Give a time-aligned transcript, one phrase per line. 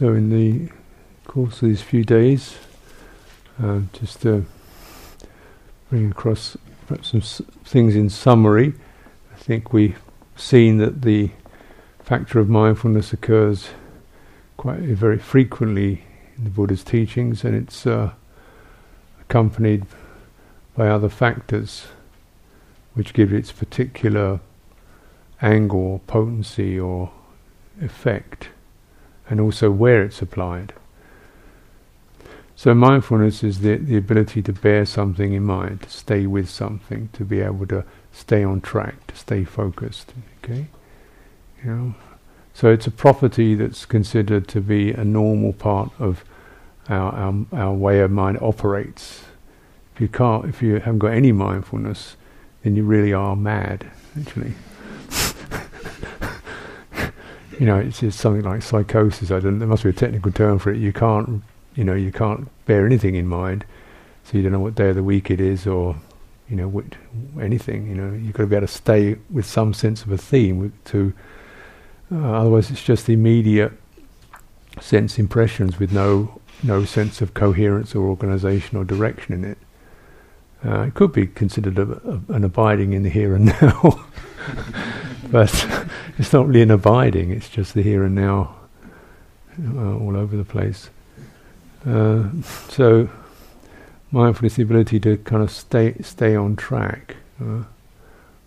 [0.00, 0.72] So, in the
[1.26, 2.56] course of these few days,
[3.62, 4.46] uh, just to
[5.90, 8.72] bring across perhaps some s- things in summary,
[9.30, 10.00] I think we've
[10.36, 11.32] seen that the
[12.02, 13.72] factor of mindfulness occurs
[14.56, 16.04] quite very frequently
[16.38, 18.12] in the Buddha's teachings, and it's uh,
[19.20, 19.84] accompanied
[20.74, 21.88] by other factors
[22.94, 24.40] which give its particular
[25.42, 27.10] angle or potency or
[27.82, 28.48] effect,
[29.30, 30.74] and also where it's applied.
[32.56, 37.08] So mindfulness is the the ability to bear something in mind, to stay with something,
[37.14, 40.12] to be able to stay on track, to stay focused.
[40.44, 40.66] Okay,
[41.64, 41.94] you know.
[42.52, 46.22] So it's a property that's considered to be a normal part of
[46.90, 49.24] our our, our way of mind operates.
[49.94, 52.16] If you can't, if you haven't got any mindfulness,
[52.62, 54.54] then you really are mad, actually.
[57.60, 59.30] You know, it's, it's something like psychosis.
[59.30, 59.58] I don't.
[59.58, 60.78] There must be a technical term for it.
[60.78, 61.42] You can't,
[61.76, 63.66] you know, you can't bear anything in mind,
[64.24, 65.94] so you don't know what day of the week it is, or
[66.48, 66.86] you know, what,
[67.38, 67.86] anything.
[67.86, 70.72] You know, you've got to be able to stay with some sense of a theme.
[70.86, 71.12] To
[72.10, 73.72] uh, otherwise, it's just immediate
[74.80, 79.58] sense impressions with no no sense of coherence or organisation or direction in it.
[80.64, 84.02] Uh, it could be considered a, a, an abiding in the here and now,
[85.30, 87.30] but it's not really an abiding.
[87.30, 88.56] It's just the here and now,
[89.74, 90.90] uh, all over the place.
[91.86, 92.28] Uh,
[92.68, 93.08] so,
[94.10, 97.64] mindfulness, the ability to kind of stay stay on track, uh,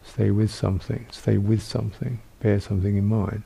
[0.03, 3.43] stay with something, stay with something, bear something in mind.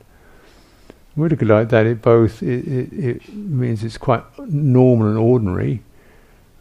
[1.24, 5.82] At it like that, it both it, it, it means it's quite normal and ordinary.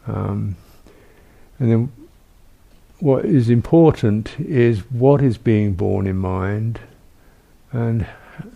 [0.07, 0.55] Um,
[1.59, 1.91] and then
[2.99, 6.79] what is important is what is being borne in mind
[7.71, 8.07] and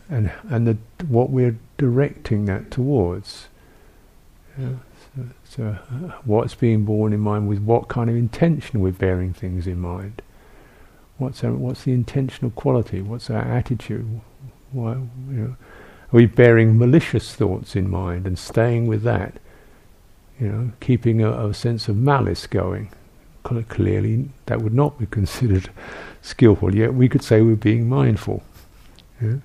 [0.09, 3.47] and and the, what we're directing that towards.
[4.57, 4.75] Yeah,
[5.15, 9.33] so, so uh, what's being borne in mind with what kind of intention we're bearing
[9.33, 10.21] things in mind.
[11.17, 13.01] What's our, what's the intentional quality?
[13.01, 14.21] What's our attitude?
[14.71, 15.55] Why, you know,
[16.13, 19.35] are we bearing malicious thoughts in mind and staying with that?
[20.39, 22.91] You know, keeping a, a sense of malice going
[23.43, 25.69] clearly that would not be considered
[26.21, 28.43] skillful, yet we could say we're being mindful.
[29.21, 29.37] Yeah?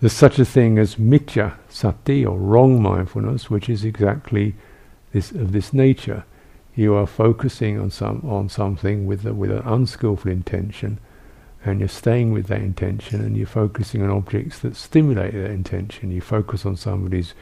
[0.00, 4.54] There's such a thing as miccha sati or wrong mindfulness, which is exactly
[5.12, 6.24] this of this nature.
[6.74, 10.98] You are focusing on some on something with a, with an unskillful intention,
[11.64, 16.10] and you're staying with that intention, and you're focusing on objects that stimulate that intention.
[16.10, 17.32] You focus on somebody's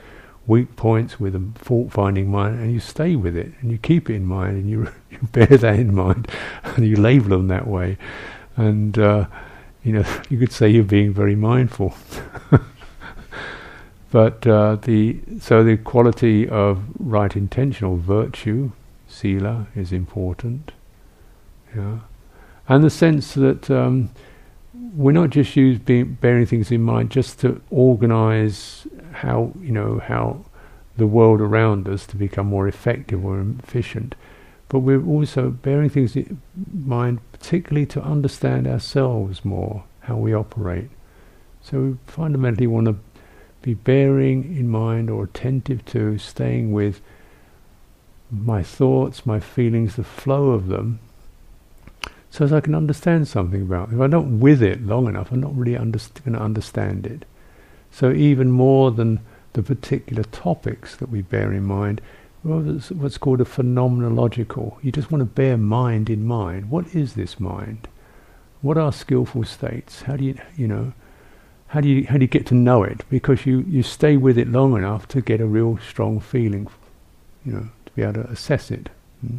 [0.46, 4.14] weak points with a fault-finding mind, and you stay with it, and you keep it
[4.14, 6.28] in mind, and you, you bear that in mind,
[6.64, 7.96] and you label them that way,
[8.56, 9.26] and uh,
[9.82, 11.94] you know you could say you're being very mindful.
[14.10, 18.72] but uh, the so the quality of right intentional virtue,
[19.08, 20.72] sila, is important.
[21.74, 22.00] Yeah,
[22.68, 23.70] and the sense that.
[23.70, 24.10] Um,
[24.94, 29.98] we're not just use being, bearing things in mind just to organize how you know
[29.98, 30.44] how
[30.96, 34.14] the world around us to become more effective or efficient,
[34.68, 36.40] but we're also bearing things in
[36.72, 40.90] mind particularly to understand ourselves more, how we operate.
[41.62, 42.96] So we fundamentally want to
[43.62, 47.00] be bearing in mind or attentive to, staying with
[48.30, 50.98] my thoughts, my feelings, the flow of them,
[52.32, 53.92] so as I can understand something about.
[53.92, 57.26] If I'm not with it long enough, I'm not really underst- going to understand it.
[57.92, 59.20] So even more than
[59.52, 62.00] the particular topics that we bear in mind,
[62.42, 64.82] what's called a phenomenological.
[64.82, 66.70] You just want to bear mind in mind.
[66.70, 67.86] What is this mind?
[68.62, 70.02] What are skillful states?
[70.02, 70.92] How do you, you know,
[71.68, 73.02] how do you how do you get to know it?
[73.08, 76.68] Because you you stay with it long enough to get a real strong feeling,
[77.44, 78.88] you know, to be able to assess it.
[79.20, 79.38] Hmm?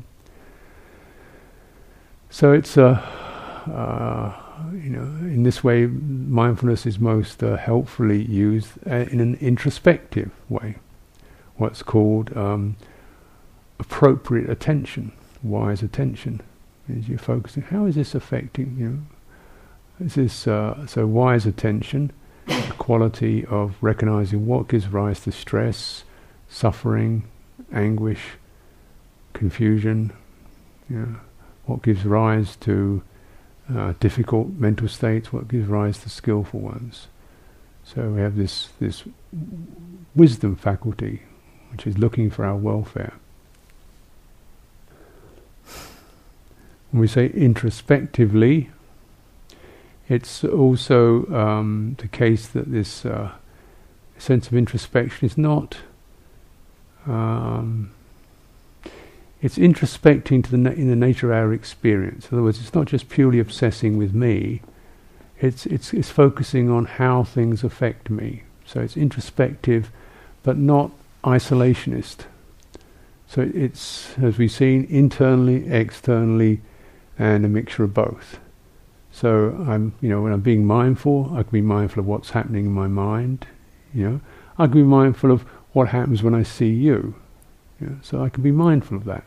[2.29, 2.89] So it's a,
[3.67, 4.42] uh,
[4.73, 10.31] you know, in this way, mindfulness is most uh, helpfully used uh, in an introspective
[10.49, 10.75] way,
[11.55, 12.75] what's called um,
[13.79, 15.11] appropriate attention,
[15.41, 16.41] wise attention.
[16.89, 19.05] Is you're focusing, how is this affecting you?
[20.05, 22.11] Is this uh, so wise attention,
[22.45, 26.03] the quality of recognizing what gives rise to stress,
[26.49, 27.23] suffering,
[27.71, 28.21] anguish,
[29.33, 30.11] confusion,
[30.89, 31.15] you know,
[31.65, 33.01] what gives rise to
[33.73, 37.07] uh, difficult mental states, what gives rise to skillful ones.
[37.83, 39.03] So we have this this
[40.15, 41.23] wisdom faculty,
[41.71, 43.13] which is looking for our welfare.
[46.91, 48.69] When we say introspectively,
[50.07, 53.31] it's also um, the case that this uh,
[54.17, 55.77] sense of introspection is not.
[57.05, 57.91] Um,
[59.43, 62.29] it's introspecting to the na- in the nature of our experience.
[62.31, 64.61] In other words, it's not just purely obsessing with me.
[65.39, 68.43] It's it's it's focusing on how things affect me.
[68.65, 69.91] So it's introspective,
[70.43, 70.91] but not
[71.25, 72.25] isolationist.
[73.27, 76.61] So it's, as we've seen, internally, externally,
[77.19, 78.39] and a mixture of both.
[79.11, 82.65] So I'm, you know, when I'm being mindful, I can be mindful of what's happening
[82.65, 83.47] in my mind.
[83.93, 84.21] You know,
[84.57, 85.41] I can be mindful of
[85.73, 87.15] what happens when I see you.
[87.81, 89.25] you know, so I can be mindful of that.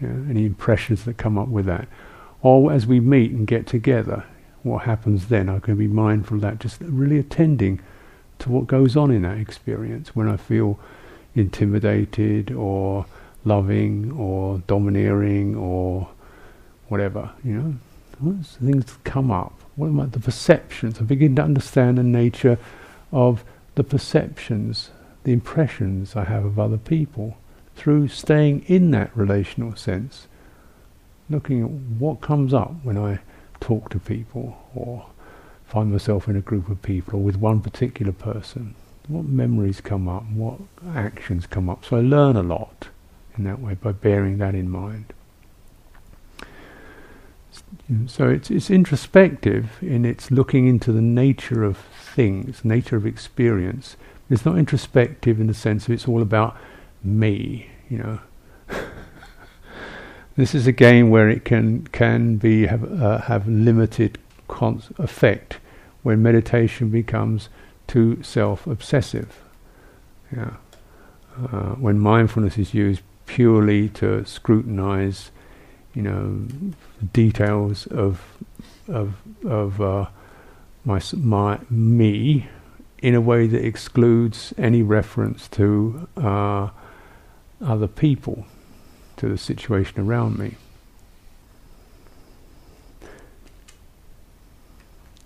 [0.00, 1.88] Know, any impressions that come up with that,
[2.42, 4.24] or as we meet and get together,
[4.62, 5.48] what happens then?
[5.48, 6.58] I can be mindful of that.
[6.58, 7.80] Just really attending
[8.40, 10.78] to what goes on in that experience when I feel
[11.34, 13.06] intimidated or
[13.44, 16.08] loving or domineering or
[16.88, 17.74] whatever, you know.
[18.42, 19.58] Things come up.
[19.76, 20.98] What about the perceptions?
[21.00, 22.58] I begin to understand the nature
[23.10, 23.42] of
[23.74, 24.90] the perceptions,
[25.24, 27.36] the impressions I have of other people
[27.76, 30.26] through staying in that relational sense,
[31.28, 33.20] looking at what comes up when I
[33.60, 35.06] talk to people or
[35.66, 38.74] find myself in a group of people or with one particular person.
[39.08, 40.58] What memories come up, what
[40.94, 41.84] actions come up.
[41.84, 42.88] So I learn a lot
[43.36, 45.12] in that way by bearing that in mind.
[48.06, 53.96] So it's it's introspective in its looking into the nature of things, nature of experience.
[54.30, 56.56] It's not introspective in the sense of it's all about
[57.04, 58.18] me, you know.
[60.36, 64.18] this is a game where it can can be have uh, have limited
[64.48, 65.58] cons- effect
[66.02, 67.48] when meditation becomes
[67.86, 69.42] too self-obsessive.
[70.34, 70.54] Yeah.
[71.36, 75.30] Uh, when mindfulness is used purely to scrutinize
[75.94, 76.46] you know,
[77.12, 78.20] details of
[78.88, 79.14] of
[79.44, 80.06] of uh,
[80.84, 82.48] my my me
[82.98, 86.68] in a way that excludes any reference to uh,
[87.64, 88.46] other people,
[89.16, 90.54] to the situation around me.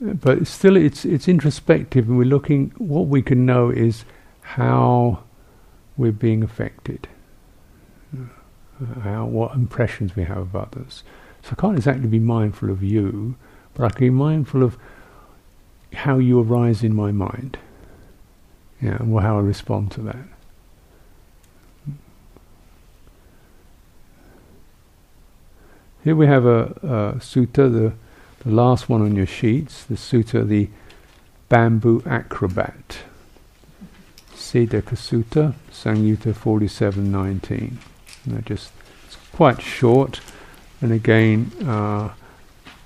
[0.00, 2.72] But still, it's it's introspective, and we're looking.
[2.78, 4.04] What we can know is
[4.42, 5.24] how
[5.96, 7.08] we're being affected
[9.02, 11.02] how, what impressions we have of others.
[11.42, 13.36] So I can't exactly be mindful of you,
[13.74, 14.76] but I can be mindful of
[15.92, 17.58] how you arise in my mind,
[18.80, 20.16] yeah, and how I respond to that.
[26.08, 27.92] Here we have a, a sutta, the,
[28.42, 30.70] the last one on your sheets, the sutta, the
[31.50, 33.00] bamboo acrobat.
[34.34, 37.78] Sedaka Sutta, Samyutta 4719
[38.24, 38.72] you know, just
[39.04, 40.22] it's quite short,
[40.80, 42.10] and again, uh,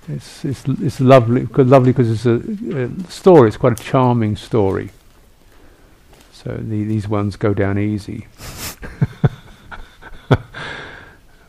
[0.09, 2.43] it's it's it's lovely lovely because it's a,
[2.77, 3.47] a, story.
[3.47, 4.91] It's quite a charming story.
[6.33, 8.27] So the, these ones go down easy.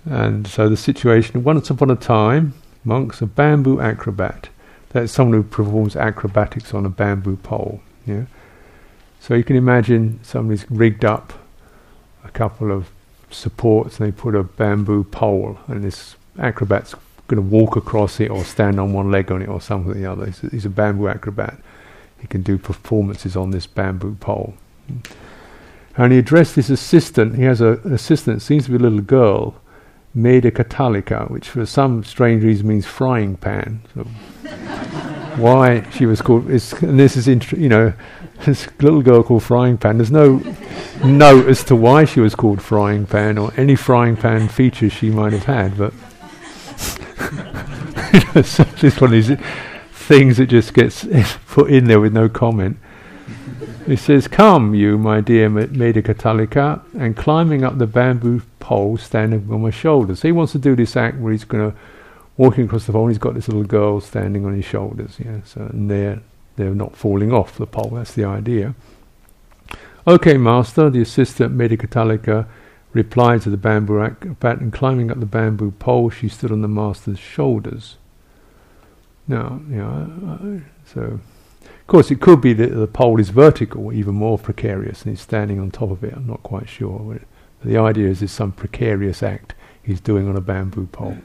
[0.05, 2.53] and so the situation: once upon a time,
[2.83, 4.49] monks, a bamboo acrobat.
[4.89, 7.81] That's someone who performs acrobatics on a bamboo pole.
[8.05, 8.25] Yeah.
[9.19, 11.33] So you can imagine somebody's rigged up
[12.23, 12.91] a couple of
[13.31, 16.93] supports and they put a bamboo pole and this acrobat's
[17.27, 19.95] going to walk across it or stand on one leg on it or something or
[19.95, 20.25] the other.
[20.25, 21.57] He's a, he's a bamboo acrobat.
[22.19, 24.53] He can do performances on this bamboo pole.
[25.95, 27.35] And he addressed his assistant.
[27.35, 29.55] He has a, an assistant, seems to be a little girl,
[30.13, 33.81] Meda Katalika, which for some strange reason means frying pan.
[33.93, 34.03] So
[35.37, 37.93] why she was called, is, and this is, you know,
[38.45, 39.97] this little girl called Frying Pan.
[39.97, 40.41] There's no
[41.03, 45.09] note as to why she was called Frying Pan or any frying pan features she
[45.09, 45.93] might have had, but
[48.35, 49.37] it's just one of these
[49.91, 51.05] things that just gets
[51.47, 52.77] put in there with no comment.
[53.85, 59.47] He says, Come, you, my dear Meda Katalika, and climbing up the bamboo pole standing
[59.51, 60.19] on my shoulders.
[60.19, 61.77] So he wants to do this act where he's going to
[62.37, 65.17] walking across the pole and he's got this little girl standing on his shoulders.
[65.23, 66.21] Yeah, so and they're
[66.55, 67.91] they're not falling off the pole.
[67.93, 68.73] That's the idea.
[70.07, 72.47] Okay, master, the assistant Meda Katalika
[72.93, 76.67] replied to the bamboo acrobat, and climbing up the bamboo pole, she stood on the
[76.67, 77.97] master's shoulders.
[79.27, 81.19] Now, you know, so
[81.83, 85.21] of course it could be that the pole is vertical, even more precarious, and he's
[85.21, 86.13] standing on top of it.
[86.13, 86.97] I'm not quite sure.
[86.99, 87.27] But
[87.61, 91.17] the idea is it's some precarious act he's doing on a bamboo pole.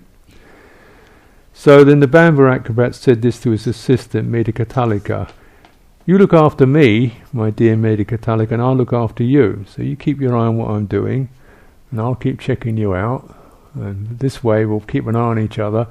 [1.54, 5.30] So then the bamboo acrobat said this to his assistant, Meda Katalika.
[6.06, 9.64] You look after me, my dear Meda Katalika, and I'll look after you.
[9.68, 11.28] So you keep your eye on what I'm doing,
[11.92, 13.32] and I'll keep checking you out.
[13.74, 15.86] And this way we'll keep an eye on each other,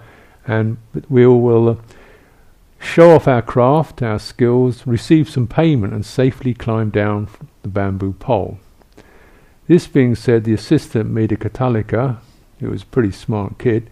[0.45, 1.75] and we all will uh,
[2.79, 7.27] show off our craft, our skills, receive some payment, and safely climb down
[7.63, 8.59] the bamboo pole.
[9.67, 12.17] This being said, the assistant Medikatalika,
[12.59, 13.89] who was a pretty smart kid,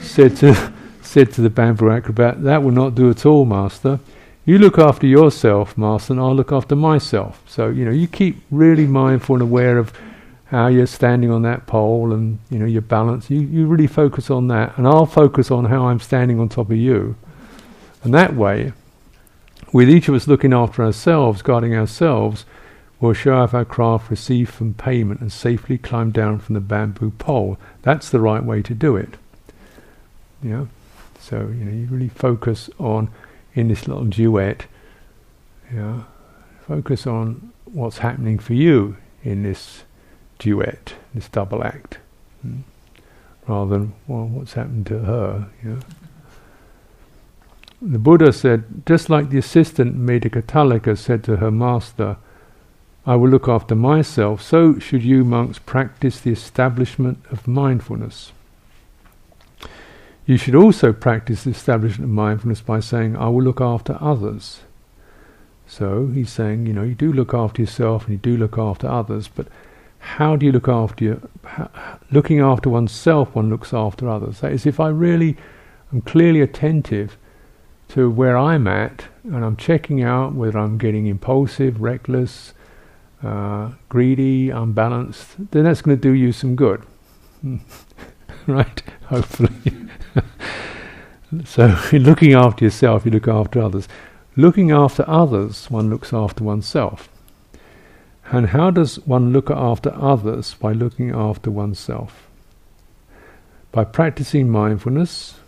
[0.00, 4.00] said to said to the bamboo acrobat, "That will not do at all, master.
[4.44, 8.42] You look after yourself, master, and I'll look after myself." So you know, you keep
[8.50, 9.92] really mindful and aware of
[10.46, 13.30] how you're standing on that pole and you know your balance.
[13.30, 16.70] You you really focus on that, and I'll focus on how I'm standing on top
[16.70, 17.14] of you.
[18.02, 18.72] And that way,
[19.72, 22.44] with each of us looking after ourselves, guarding ourselves,
[23.00, 27.10] we'll show off our craft, receive from payment, and safely climb down from the bamboo
[27.10, 27.58] pole.
[27.82, 29.16] That's the right way to do it.
[30.42, 30.66] Yeah.
[31.18, 33.10] So you know, you really focus on
[33.54, 34.66] in this little duet.
[35.72, 36.04] Yeah.
[36.66, 39.84] Focus on what's happening for you in this
[40.38, 41.98] duet, this double act,
[42.42, 42.60] hmm?
[43.46, 45.48] rather than well, what's happened to her.
[45.62, 45.80] You know?
[47.82, 52.18] The Buddha said, just like the assistant Medikatalika said to her master,
[53.06, 58.32] I will look after myself, so should you monks practice the establishment of mindfulness.
[60.26, 64.60] You should also practice the establishment of mindfulness by saying, I will look after others.
[65.66, 68.88] So he's saying, you know, you do look after yourself and you do look after
[68.88, 69.46] others, but
[70.00, 71.28] how do you look after you?
[72.10, 74.40] looking after oneself, one looks after others.
[74.40, 75.36] That is, if I really
[75.92, 77.16] am clearly attentive
[77.90, 82.54] to where I'm at, and I'm checking out whether I'm getting impulsive, reckless,
[83.22, 86.84] uh, greedy, unbalanced, then that's going to do you some good.
[88.46, 88.82] right?
[89.06, 89.50] Hopefully.
[91.44, 93.88] so, in looking after yourself, you look after others.
[94.36, 97.08] Looking after others, one looks after oneself.
[98.26, 102.28] And how does one look after others by looking after oneself?
[103.72, 105.39] By practicing mindfulness,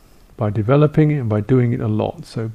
[0.42, 2.26] by developing it and by doing it a lot.
[2.26, 2.50] So,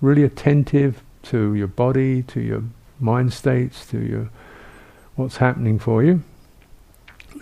[0.00, 2.62] really attentive to your body, to your
[3.00, 4.30] mind states, to your
[5.16, 6.22] what's happening for you.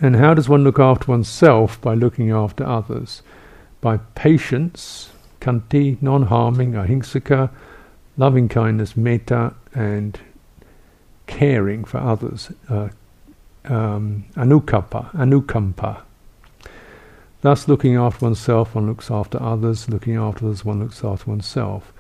[0.01, 3.21] And how does one look after oneself by looking after others?
[3.83, 5.11] By patience,
[5.43, 7.51] khanti, non harming, ahimsaka,
[8.17, 10.19] loving kindness, metta, and
[11.27, 12.89] caring for others, uh,
[13.67, 16.01] um, anukampa, anukampa.
[17.43, 19.91] Thus, looking after oneself, one looks after others.
[19.91, 21.93] Looking after others, one looks after oneself.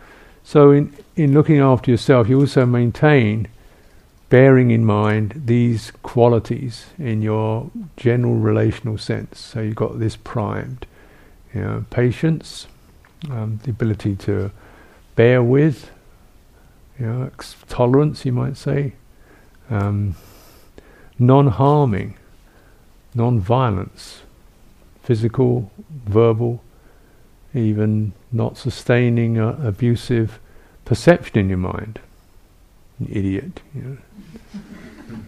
[0.45, 3.49] So, in, in looking after yourself, you also maintain,
[4.29, 9.41] bearing in mind these qualities in your general relational sense.
[9.41, 10.87] So, you've got this primed.
[11.53, 12.69] You know, patience,
[13.29, 14.53] um, the ability to
[15.17, 15.91] bear with,
[17.01, 17.31] you know,
[17.69, 18.93] tolerance, you might say,
[19.71, 20.15] um,
[21.19, 22.17] non harming,
[23.13, 24.23] non violence
[25.03, 25.71] physical,
[26.07, 26.63] verbal,
[27.55, 30.39] even not sustaining uh, abusive
[30.85, 32.01] perception in your mind.
[32.99, 33.99] An idiot, you know.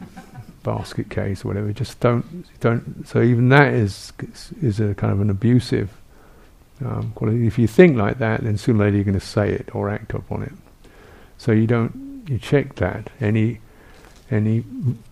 [0.64, 1.72] basket case or whatever.
[1.72, 3.06] Just don't don't.
[3.06, 4.12] So even that is
[4.60, 5.90] is a kind of an abusive
[6.84, 7.46] um, quality.
[7.46, 9.88] If you think like that, then sooner or later you're going to say it or
[9.88, 10.52] act upon it.
[11.38, 13.60] So you don't you check that any
[14.30, 14.64] any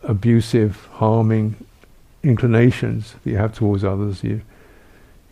[0.02, 1.54] abusive, harming
[2.24, 4.24] inclinations that you have towards others.
[4.24, 4.42] You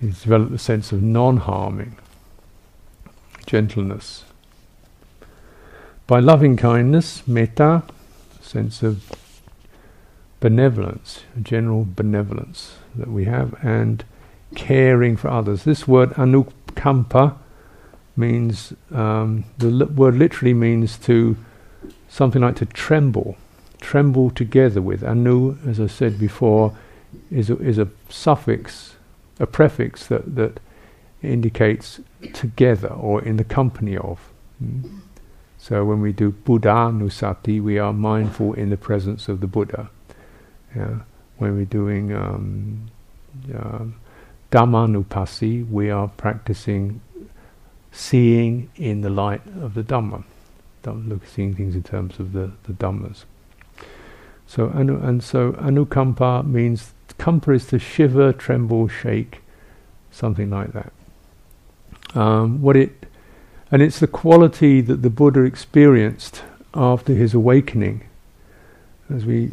[0.00, 1.96] you develop the sense of non-harming,
[3.46, 4.24] gentleness.
[6.06, 7.82] By loving kindness, metta,
[8.40, 9.12] sense of
[10.40, 14.04] benevolence, general benevolence that we have, and
[14.54, 15.64] caring for others.
[15.64, 17.36] This word anukampa
[18.16, 21.36] means um, the li- word literally means to
[22.08, 23.36] something like to tremble,
[23.80, 25.04] tremble together with.
[25.04, 26.74] Anu, as I said before,
[27.30, 28.94] is a, is a suffix
[29.40, 30.60] a prefix that, that
[31.22, 32.00] indicates
[32.32, 34.20] together or in the company of.
[34.62, 35.00] Mm.
[35.58, 39.90] So when we do Buddhanusati, we are mindful in the presence of the Buddha.
[40.74, 41.00] Yeah.
[41.38, 42.90] When we're doing um,
[43.54, 43.84] uh,
[45.70, 47.00] we are practicing
[47.92, 50.24] seeing in the light of the Dhamma,
[50.82, 53.24] Don't look, seeing things in terms of the, the Dhammas.
[54.46, 59.42] So anu, and so anukampa means Kampa is to shiver, tremble, shake,
[60.10, 60.90] something like that.
[62.14, 63.06] Um, what it,
[63.70, 68.04] and it's the quality that the Buddha experienced after his awakening,
[69.14, 69.50] as we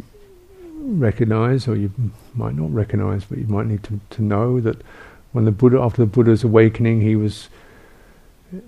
[0.78, 1.92] recognize, or you
[2.34, 4.80] might not recognize, but you might need to, to know that
[5.32, 7.50] when the Buddha, after the Buddha's awakening, he was,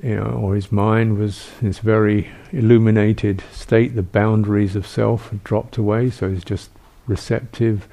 [0.03, 3.95] you know, or his mind was in this very illuminated state.
[3.95, 6.69] The boundaries of self had dropped away, so he's just
[7.07, 7.89] receptive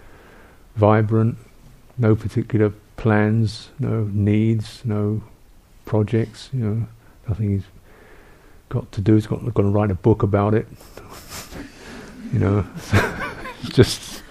[0.77, 1.37] vibrant,
[1.97, 5.23] no particular plans, no needs, no
[5.85, 6.87] projects, you know,
[7.27, 7.63] nothing is
[8.69, 10.67] got to do is got, got to write a book about it.
[12.33, 12.65] you know,
[13.63, 14.23] just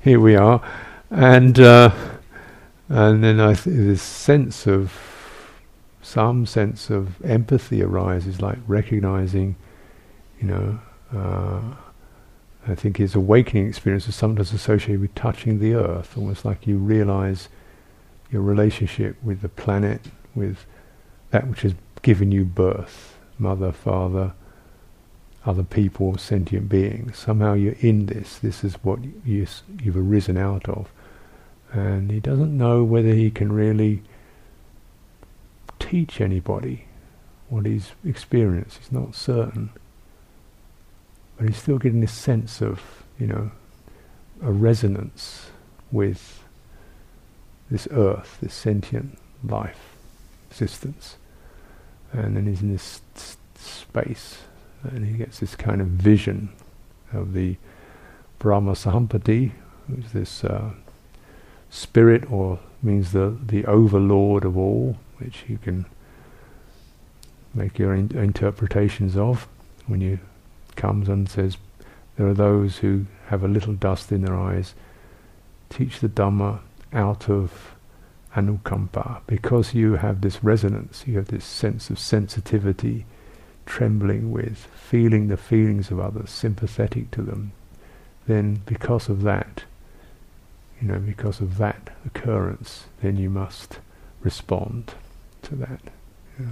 [0.00, 0.62] here we are,
[1.10, 1.90] and uh,
[2.88, 4.92] and then I th- this sense of
[6.00, 9.56] some sense of empathy arises, like recognizing,
[10.40, 10.80] you know.
[11.14, 11.60] Uh,
[12.68, 16.78] I think his awakening experience is sometimes associated with touching the earth, almost like you
[16.78, 17.48] realize
[18.30, 20.00] your relationship with the planet,
[20.34, 20.66] with
[21.30, 24.32] that which has given you birth, mother, father,
[25.44, 27.16] other people, sentient beings.
[27.16, 28.38] Somehow you're in this.
[28.38, 29.46] This is what you,
[29.80, 30.90] you've arisen out of.
[31.72, 34.02] And he doesn't know whether he can really
[35.78, 36.86] teach anybody
[37.48, 38.78] what he's experienced.
[38.78, 39.70] He's not certain.
[41.36, 42.82] But he's still getting this sense of,
[43.18, 43.50] you know,
[44.42, 45.50] a resonance
[45.90, 46.42] with
[47.70, 49.96] this earth, this sentient life,
[50.50, 51.16] existence.
[52.12, 53.00] And then he's in this
[53.54, 54.38] space,
[54.82, 56.50] and he gets this kind of vision
[57.12, 57.56] of the
[58.38, 59.52] Brahma Sahampati,
[59.88, 60.70] who's this uh,
[61.70, 65.86] spirit, or means the the overlord of all, which you can
[67.54, 69.48] make your in- interpretations of
[69.86, 70.18] when you
[70.76, 71.56] comes and says,
[72.16, 74.74] there are those who have a little dust in their eyes,
[75.68, 76.60] teach the Dhamma
[76.92, 77.74] out of
[78.34, 83.04] anukampa, because you have this resonance, you have this sense of sensitivity,
[83.64, 87.52] trembling with, feeling the feelings of others, sympathetic to them,
[88.26, 89.64] then because of that,
[90.80, 93.78] you know, because of that occurrence, then you must
[94.20, 94.94] respond
[95.42, 95.80] to that.
[96.38, 96.46] Yeah.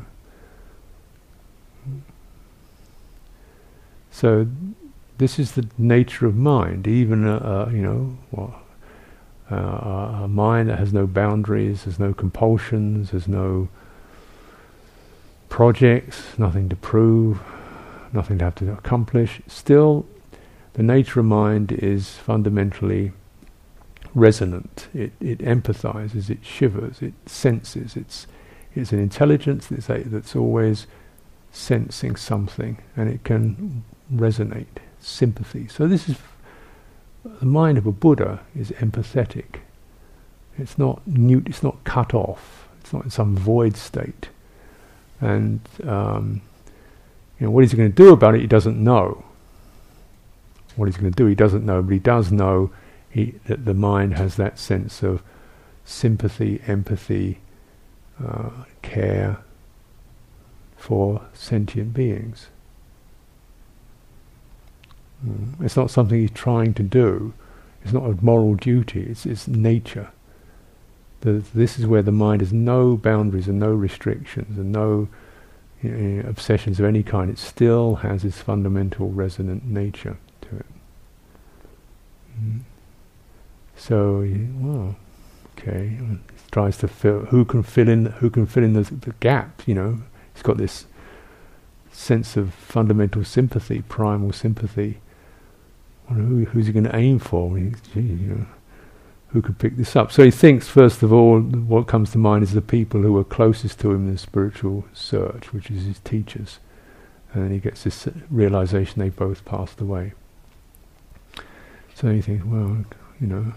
[4.14, 4.46] So
[5.18, 6.86] this is the nature of mind.
[6.86, 8.54] Even a, you know,
[9.50, 13.68] uh, a mind that has no boundaries, has no compulsions, has no
[15.48, 17.40] projects, nothing to prove,
[18.12, 19.40] nothing to have to accomplish.
[19.48, 20.06] Still,
[20.74, 23.10] the nature of mind is fundamentally
[24.14, 24.86] resonant.
[24.94, 27.96] It, it empathizes, it shivers, it senses.
[27.96, 28.28] It's
[28.76, 30.86] it's an intelligence that's, a, that's always
[31.50, 34.66] sensing something, and it can resonate,
[35.00, 35.68] sympathy.
[35.68, 36.16] So this is
[37.24, 39.60] the mind of a Buddha is empathetic.
[40.58, 42.68] It's not newt, it's not cut off.
[42.80, 44.28] It's not in some void state.
[45.20, 46.42] And um,
[47.40, 49.24] you know what he's going to do about it, he doesn't know.
[50.76, 52.70] What he's going to do, he doesn't know, but he does know
[53.08, 55.22] he, that the mind has that sense of
[55.84, 57.38] sympathy, empathy,
[58.22, 58.50] uh,
[58.82, 59.38] care
[60.76, 62.48] for sentient beings.
[65.26, 65.64] Mm.
[65.64, 67.34] It's not something he's trying to do.
[67.82, 69.02] It's not a moral duty.
[69.02, 70.10] It's, it's nature.
[71.20, 75.08] The, this is where the mind has no boundaries and no restrictions and no
[75.82, 77.30] you know, obsessions of any kind.
[77.30, 80.66] It still has its fundamental resonant nature to it.
[82.40, 82.60] Mm.
[83.76, 84.26] So,
[84.60, 84.96] well,
[85.58, 85.98] okay,
[86.50, 87.26] tries to fill.
[87.26, 88.06] Who can fill in?
[88.06, 89.62] Who can fill in the, the gap?
[89.66, 89.98] You know,
[90.32, 90.86] he's got this
[91.90, 95.00] sense of fundamental sympathy, primal sympathy,
[96.08, 97.56] who, who's he going to aim for?
[97.56, 98.46] He, gee, you know,
[99.28, 100.12] who could pick this up?
[100.12, 103.24] So he thinks, first of all, what comes to mind is the people who are
[103.24, 106.60] closest to him in the spiritual search, which is his teachers.
[107.32, 110.12] And then he gets this realization they both passed away.
[111.94, 112.84] So he thinks, well,
[113.20, 113.52] you know,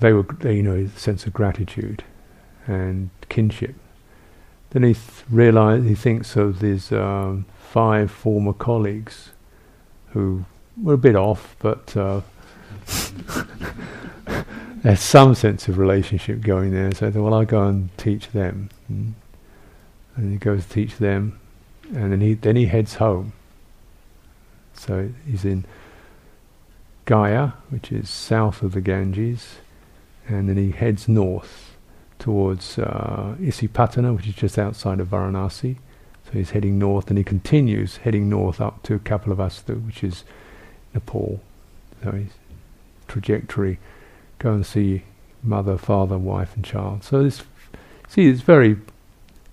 [0.00, 2.02] they were, they, you know, sense of gratitude
[2.66, 3.76] and kinship.
[4.70, 9.30] Then he th- realize he thinks of these um, five former colleagues
[10.10, 10.44] who
[10.80, 12.20] we're a bit off, but uh,
[14.82, 16.92] there's some sense of relationship going there.
[16.94, 18.70] So I thought, well, I'll go and teach them.
[18.88, 19.14] And,
[20.16, 21.40] and he goes to teach them,
[21.94, 23.32] and then he then he heads home.
[24.74, 25.64] So he's in
[27.04, 29.56] Gaya, which is south of the Ganges,
[30.28, 31.76] and then he heads north
[32.18, 35.76] towards uh, Isipatana, which is just outside of Varanasi.
[36.24, 40.24] So he's heading north, and he continues heading north up to Kapilavastu, which is
[40.94, 41.40] Nepal.
[42.02, 42.30] So his
[43.08, 43.78] trajectory,
[44.38, 45.02] go and see
[45.42, 47.04] mother, father, wife, and child.
[47.04, 47.42] So this,
[48.08, 48.76] see, it's very,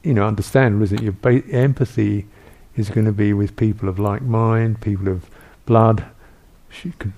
[0.03, 1.03] you know, understandable, isn't it?
[1.03, 2.27] Your ba- empathy
[2.75, 5.29] is going to be with people of like mind, people of
[5.65, 6.05] blood,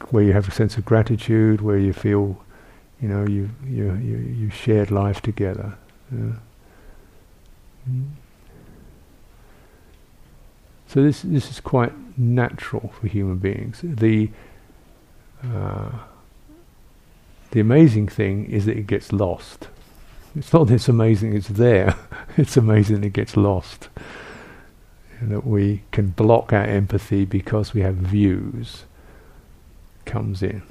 [0.09, 2.43] where you have a sense of gratitude, where you feel,
[2.99, 5.77] you know, you you you, you shared life together.
[6.11, 6.33] Yeah.
[7.89, 8.09] Mm.
[10.93, 13.79] So this this is quite natural for human beings.
[13.83, 14.29] The
[15.43, 15.89] uh,
[17.49, 19.69] the amazing thing is that it gets lost.
[20.35, 21.95] It's not that it's amazing; it's there.
[22.37, 23.89] it's amazing it gets lost.
[25.19, 28.83] and that we can block our empathy because we have views
[30.05, 30.61] comes in.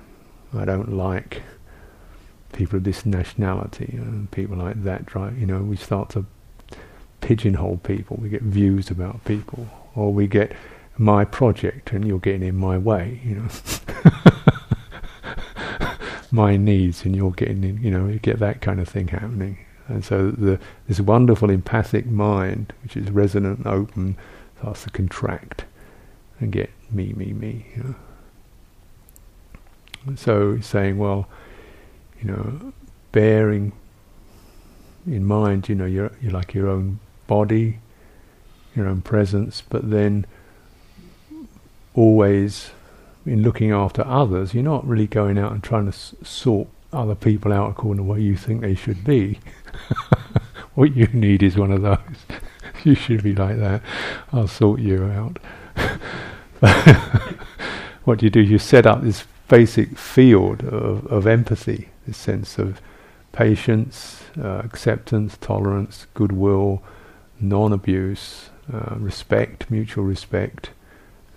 [0.55, 1.43] I don't like
[2.53, 5.17] people of this nationality and people like that.
[5.17, 5.33] Right?
[5.35, 6.27] You know, we start to
[7.21, 8.19] pigeonhole people.
[8.21, 10.53] We get views about people, or we get
[10.99, 13.21] my project and you're getting in my way.
[13.25, 13.49] You know,
[16.31, 17.83] my needs and you're getting in.
[17.83, 19.59] You know, you get that kind of thing happening.
[19.89, 24.17] And so the, this wonderful empathic mind, which is resonant and open,
[24.59, 25.65] starts to contract
[26.41, 27.67] and get me, me, me.
[27.77, 27.97] You
[30.07, 30.15] know?
[30.17, 31.29] So saying, well,
[32.21, 32.73] you know,
[33.13, 33.73] bearing
[35.07, 37.79] in mind, you know, you're, you're like your own body,
[38.75, 40.27] your own presence, but then
[41.95, 42.71] always
[43.27, 47.15] in looking after others, you're not really going out and trying to s- sort other
[47.15, 49.39] people out according to what you think they should be.
[50.75, 51.99] what you need is one of those.
[52.85, 53.83] you should be like that.
[54.33, 55.39] I'll sort you out.
[58.05, 58.41] what do you do?
[58.41, 62.81] You set up this basic field of, of empathy, this sense of
[63.33, 66.83] patience, uh, acceptance, tolerance, goodwill,
[67.41, 70.71] non-abuse, uh, respect, mutual respect,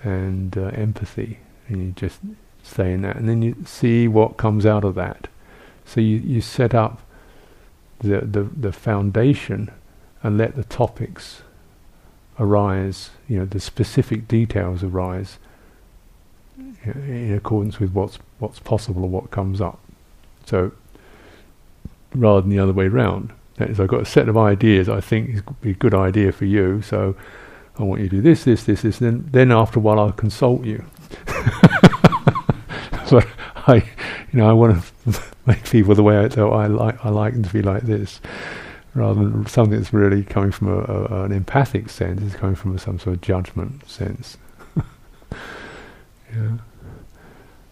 [0.03, 1.39] and uh, empathy.
[1.67, 2.19] And you just
[2.63, 5.27] stay in that, and then you see what comes out of that.
[5.85, 7.01] So you, you set up
[7.99, 9.71] the, the the foundation
[10.21, 11.41] and let the topics
[12.39, 13.11] arise.
[13.27, 15.37] You know, the specific details arise
[16.83, 19.79] in accordance with what's what's possible or what comes up.
[20.45, 20.71] So
[22.13, 25.01] rather than the other way round, that is, I've got a set of ideas I
[25.01, 26.81] think is be a good idea for you.
[26.81, 27.15] So
[27.77, 28.99] I want you to do this, this, this, this.
[28.99, 30.83] Then then after a while I'll consult you.
[33.09, 33.27] but
[33.67, 33.75] I,
[34.31, 37.03] you know, I want to make people the way I, I like.
[37.05, 38.21] I like them to be like this,
[38.93, 42.21] rather than something that's really coming from a, a, an empathic sense.
[42.21, 44.37] It's coming from some sort of judgment sense.
[46.33, 46.57] yeah.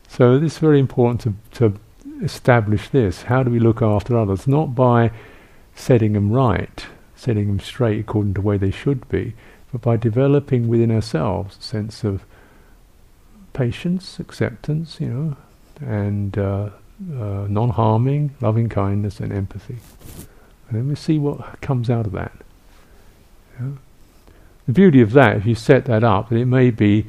[0.08, 1.80] So it's very important to, to
[2.24, 3.24] establish this.
[3.24, 4.48] How do we look after others?
[4.48, 5.12] Not by
[5.76, 9.34] setting them right, setting them straight according to the way they should be,
[9.72, 12.24] but by developing within ourselves a sense of
[13.54, 15.38] patience, acceptance, you know,
[15.82, 16.70] and uh,
[17.12, 19.78] uh, non-harming, loving kindness, and empathy.
[20.68, 22.34] And then we see what comes out of that.
[23.60, 27.06] The beauty of that, if you set that up, that it may be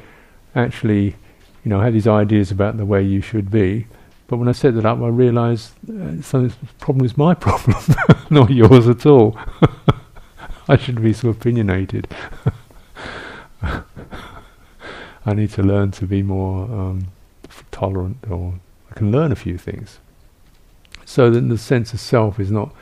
[0.54, 1.16] actually
[1.64, 3.86] you know, have these ideas about the way you should be,
[4.34, 7.76] but when I set that up, I realised uh, so this problem is my problem,
[8.30, 9.38] not yours at all.
[10.68, 12.08] I should be so opinionated.
[13.62, 17.12] I need to learn to be more um,
[17.70, 18.54] tolerant, or
[18.90, 20.00] I can learn a few things.
[21.04, 22.74] So then the sense of self is not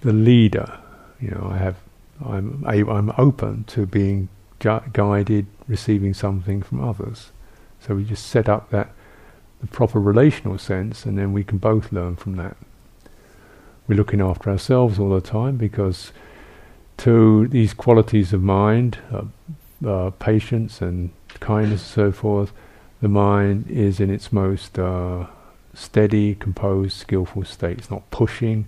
[0.00, 0.80] the leader.
[1.20, 1.76] You know, I have,
[2.24, 7.30] I'm, I, am i am open to being gu- guided, receiving something from others.
[7.78, 8.90] So we just set up that
[9.60, 12.56] the proper relational sense, and then we can both learn from that.
[13.88, 16.12] We're looking after ourselves all the time because
[16.98, 19.24] to these qualities of mind, uh,
[19.86, 22.52] uh, patience and kindness and so forth,
[23.00, 25.26] the mind is in its most uh,
[25.74, 27.78] steady, composed, skillful state.
[27.78, 28.66] It's not pushing,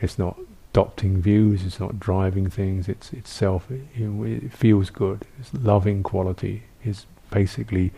[0.00, 0.38] it's not
[0.72, 5.24] adopting views, it's not driving things, it's itself, it, it feels good.
[5.40, 7.92] It's loving quality is basically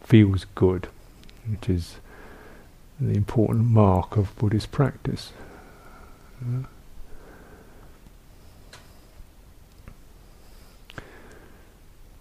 [0.00, 0.88] feels good,
[1.48, 1.96] which is
[3.00, 5.32] the important mark of Buddhist practice.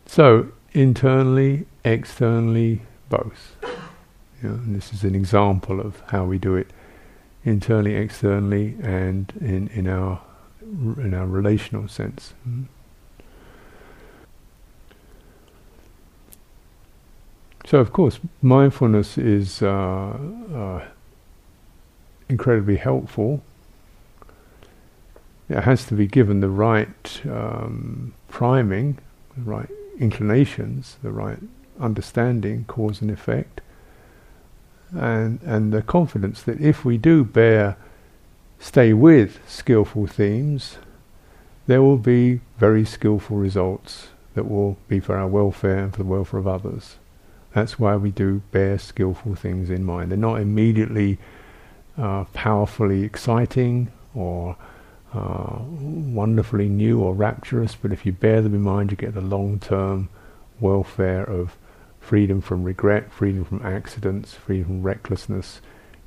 [0.06, 3.56] So, internally, externally, both.
[4.42, 6.68] and this is an example of how we do it
[7.46, 10.22] internally, externally, and in, in our
[10.62, 12.34] in our relational sense.
[12.48, 12.66] Mm.
[17.65, 20.17] So, of course, mindfulness is uh,
[20.54, 20.86] uh,
[22.28, 23.43] incredibly helpful.
[25.47, 28.97] It has to be given the right um, priming,
[29.36, 29.69] the right
[30.00, 31.39] inclinations, the right
[31.80, 33.62] understanding, cause and effect,
[34.91, 37.78] and and the confidence that if we do bear,
[38.60, 40.78] stay with skillful themes,
[41.67, 46.10] there will be very skillful results that will be for our welfare and for the
[46.10, 46.95] welfare of others.
[47.54, 50.12] That's why we do bear skillful things in mind.
[50.12, 51.18] They're not immediately
[51.98, 54.56] uh, powerfully exciting or
[55.14, 59.22] uh, wonderfully new or rapturous, but if you bear them in mind, you get the
[59.22, 60.08] long-term
[60.62, 61.58] welfare of
[62.00, 65.60] freedom from regret, freedom from accidents, freedom from recklessness.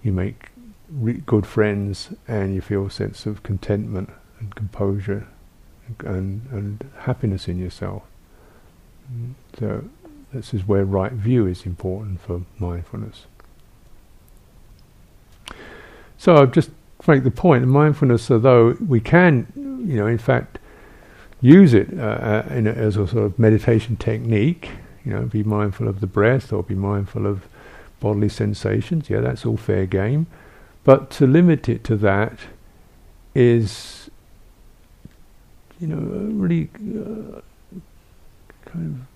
[0.03, 0.49] You make
[0.91, 5.29] re- good friends, and you feel a sense of contentment and composure
[6.01, 8.03] and, and happiness in yourself.
[9.59, 9.85] So
[10.35, 13.27] this is where right view is important for mindfulness.
[16.19, 16.71] So I've just
[17.07, 19.47] make the point, mindfulness, although we can,
[19.87, 20.59] you know, in fact,
[21.41, 24.71] use it uh, uh, a, as a sort of meditation technique,
[25.05, 27.47] you know, be mindful of the breath or be mindful of
[28.01, 30.27] bodily sensations, yeah, that's all fair game.
[30.85, 32.39] But to limit it to that
[33.35, 34.11] is,
[35.81, 37.41] you know, really uh,
[38.65, 39.14] kind of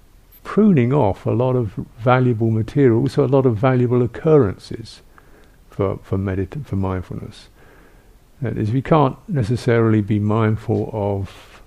[0.49, 5.03] pruning off a lot of valuable material, also a lot of valuable occurrences
[5.69, 7.49] for for medit- for mindfulness.
[8.41, 11.61] That is, we can't necessarily be mindful of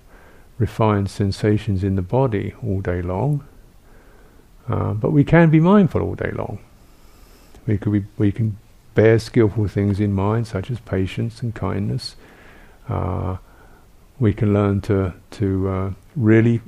[0.58, 3.44] refined sensations in the body all day long,
[4.68, 6.58] uh, but we can be mindful all day long.
[7.68, 8.56] We could be, we can
[8.96, 12.16] bear skillful things in mind, such as patience and kindness.
[12.88, 13.36] Uh,
[14.18, 16.60] we can learn to to uh, really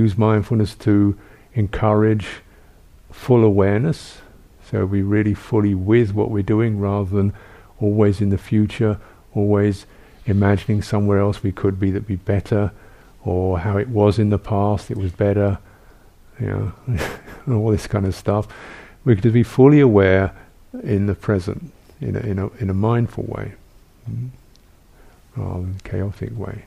[0.00, 1.18] use mindfulness to
[1.54, 2.26] encourage
[3.10, 4.18] full awareness.
[4.70, 7.32] So we really fully with what we're doing, rather than
[7.80, 8.98] always in the future
[9.34, 9.86] always
[10.26, 12.72] imagining somewhere else we could be that be better,
[13.24, 15.58] or how it was in the past, it was better,
[16.38, 16.72] you know,
[17.46, 18.48] and all this kind of stuff.
[19.04, 20.32] We could be fully aware
[20.82, 23.54] in the present, in a, in a, in a mindful way,
[24.10, 24.30] mm,
[25.36, 26.64] rather than chaotic way.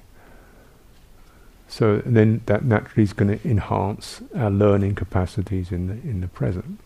[1.73, 6.27] So then that naturally is going to enhance our learning capacities in the in the
[6.27, 6.79] present.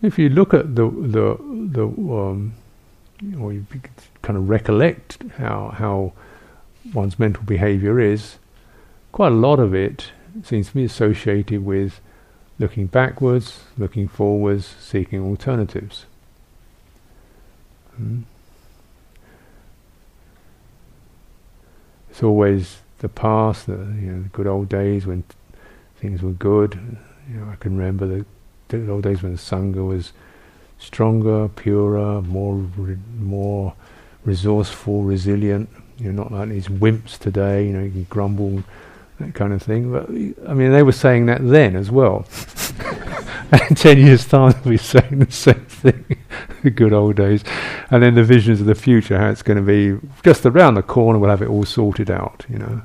[0.00, 1.36] If you look at the the
[1.72, 2.54] the um,
[3.40, 3.66] or you
[4.22, 6.12] kind of recollect how how
[6.94, 8.38] one's mental behavior is,
[9.10, 10.12] quite a lot of it
[10.44, 12.00] seems to be associated with
[12.60, 16.06] looking backwards, looking forwards, seeking alternatives.
[17.96, 18.20] Hmm.
[22.16, 25.22] It's always the past, the, you know, the good old days when
[25.98, 26.80] things were good.
[27.30, 28.24] You know, I can remember
[28.70, 30.14] the, old days when the sangha was
[30.78, 33.74] stronger, purer, more re- more
[34.24, 35.68] resourceful, resilient.
[35.98, 37.66] You know, not like these wimps today.
[37.66, 38.64] You know, you can grumble,
[39.20, 39.92] that kind of thing.
[39.92, 40.08] But
[40.48, 42.26] I mean, they were saying that then as well.
[43.52, 46.04] and ten years' time, they'll be saying the same thing.
[46.62, 47.44] the good old days,
[47.90, 50.82] and then the visions of the future, how it's going to be just around the
[50.82, 51.18] corner.
[51.18, 52.44] We'll have it all sorted out.
[52.48, 52.82] You know.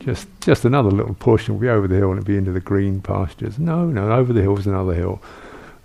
[0.00, 2.52] Just, just another little push, and we'll be over the hill, and it'll be into
[2.52, 3.58] the green pastures.
[3.58, 5.20] No, no, over the hill is another hill.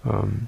[0.05, 0.47] Um,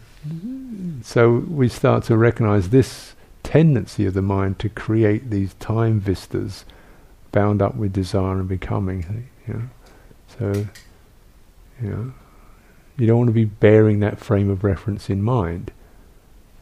[1.04, 6.66] so we start to recognize this tendency of the mind to create these time vistas
[7.32, 9.28] bound up with desire and becoming.
[9.48, 9.62] You know?
[10.40, 10.68] So,
[11.82, 12.14] you know,
[12.98, 15.72] you don't want to be bearing that frame of reference in mind,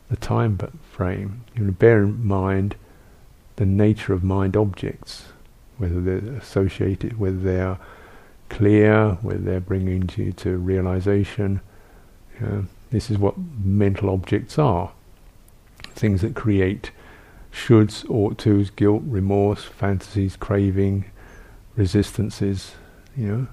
[0.10, 0.58] the time
[0.92, 1.44] frame.
[1.56, 2.76] You want to bear in mind
[3.56, 5.26] the nature of mind objects,
[5.78, 7.80] whether they're associated, whether they are
[8.50, 11.62] clear, whether they're bringing you to realization.
[12.40, 14.92] You know, this is what mental objects are
[15.96, 16.92] things that create
[17.52, 21.06] shoulds, ought tos, guilt, remorse, fantasies, craving,
[21.76, 22.74] resistances,
[23.16, 23.48] you know.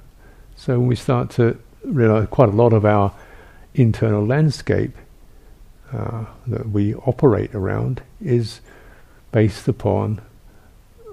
[0.57, 3.13] So when we start to realize quite a lot of our
[3.75, 4.97] internal landscape
[5.93, 8.61] uh, that we operate around is
[9.33, 10.21] based upon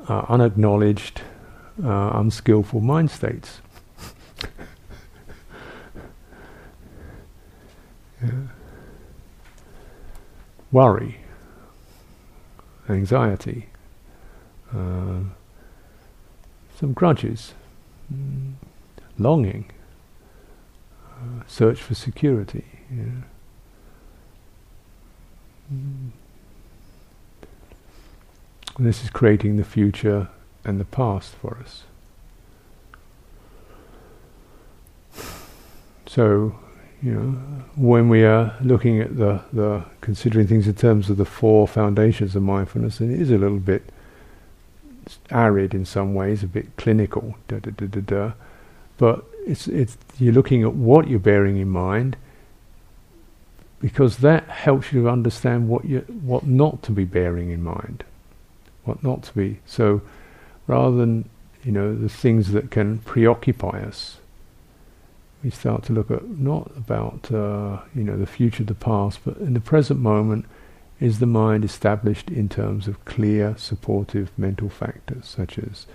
[0.07, 1.21] uh, unacknowledged,
[1.83, 3.61] uh, unskillful mind states.
[8.19, 8.31] Yeah.
[10.71, 11.17] Worry,
[12.89, 13.69] anxiety,
[14.75, 15.19] uh,
[16.79, 17.53] some grudges,
[18.13, 18.53] mm,
[19.17, 19.65] longing,
[21.09, 22.65] uh, search for security.
[22.91, 23.23] Yeah.
[25.73, 26.11] Mm.
[28.77, 30.29] This is creating the future
[30.63, 31.83] and the past for us.
[36.05, 36.55] So
[37.01, 37.21] you know,
[37.75, 42.35] when we are looking at the, the considering things in terms of the four foundations
[42.35, 43.83] of mindfulness, and it is a little bit
[45.29, 48.31] arid in some ways, a bit clinical, da da da da da.
[48.97, 52.17] But it's it's you're looking at what you're bearing in mind,
[53.79, 58.03] because that helps you to understand what you what not to be bearing in mind,
[58.83, 59.59] what not to be.
[59.65, 60.01] So,
[60.67, 61.29] rather than
[61.63, 64.17] you know the things that can preoccupy us
[65.43, 69.37] we start to look at not about uh, you know the future, the past, but
[69.37, 70.45] in the present moment,
[70.99, 75.85] is the mind established in terms of clear, supportive mental factors such as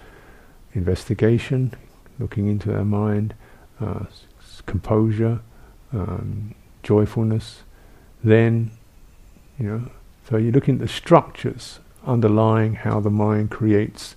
[0.74, 1.74] investigation,
[2.18, 3.34] looking into our mind,
[3.80, 4.04] uh,
[4.66, 5.40] composure,
[5.92, 7.62] um, joyfulness.
[8.22, 8.70] Then,
[9.58, 9.90] you know,
[10.28, 14.14] so you're looking at the structures underlying how the mind creates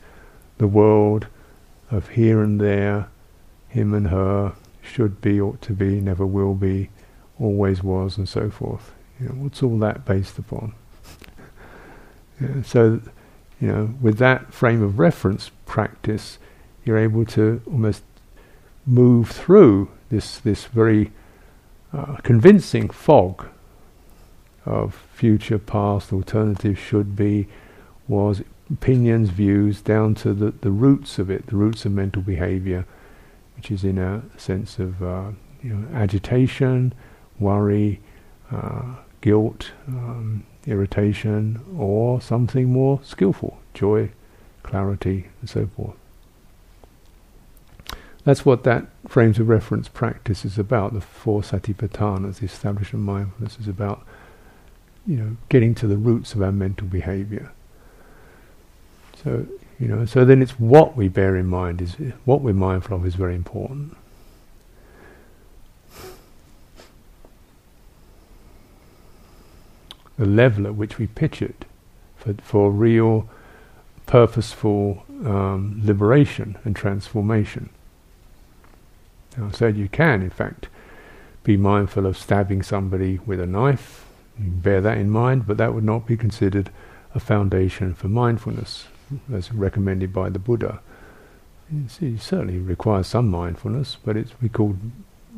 [0.58, 1.28] the world
[1.89, 3.10] of here and there
[3.76, 6.89] him and her, should be, ought to be, never will be,
[7.38, 8.93] always was, and so forth.
[9.19, 10.73] You know, what's all that based upon?
[12.41, 13.01] yeah, so,
[13.62, 16.38] you know, with that frame of reference practice,
[16.84, 18.04] you're able to almost
[18.86, 21.12] move through this this very
[21.93, 23.47] uh, convincing fog
[24.65, 27.47] of future, past, alternative, should be,
[28.08, 32.86] was, opinions, views, down to the, the roots of it, the roots of mental behavior,
[33.56, 35.30] which is in a sense of uh,
[35.62, 36.93] you know, agitation,
[37.39, 37.99] worry,
[38.51, 44.11] uh, guilt, um, irritation, or something more skillful, joy,
[44.61, 45.95] clarity, and so forth.
[48.23, 50.93] That's what that frames of reference practice is about.
[50.93, 54.05] The four satipatthanas, the establishment of mindfulness, is about
[55.07, 57.51] you know getting to the roots of our mental behavior.
[59.23, 59.47] So
[59.79, 63.07] you know, so then it's what we bear in mind is what we're mindful of
[63.07, 63.97] is very important.
[70.17, 71.65] The level at which we pitch it
[72.15, 73.30] for for real,
[74.06, 77.69] purposeful um, liberation and transformation.
[79.38, 80.67] Now, I said you can, in fact,
[81.43, 84.06] be mindful of stabbing somebody with a knife.
[84.38, 86.69] Bear that in mind, but that would not be considered
[87.13, 88.86] a foundation for mindfulness,
[89.32, 90.82] as recommended by the Buddha.
[91.71, 94.78] it certainly requires some mindfulness, but it's we called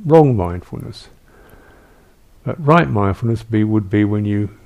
[0.06, 1.10] wrong mindfulness.
[2.44, 4.58] But right mindfulness be, would be when you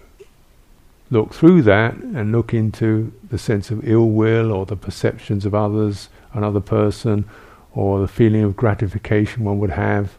[1.11, 5.53] look through that and look into the sense of ill will or the perceptions of
[5.53, 7.25] others, another person,
[7.73, 10.17] or the feeling of gratification one would have.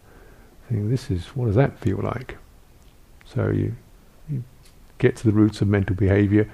[0.68, 2.37] Think, this is what does that feel like?
[3.24, 3.74] So you,
[4.31, 4.44] you
[4.98, 6.48] get to the roots of mental behavior,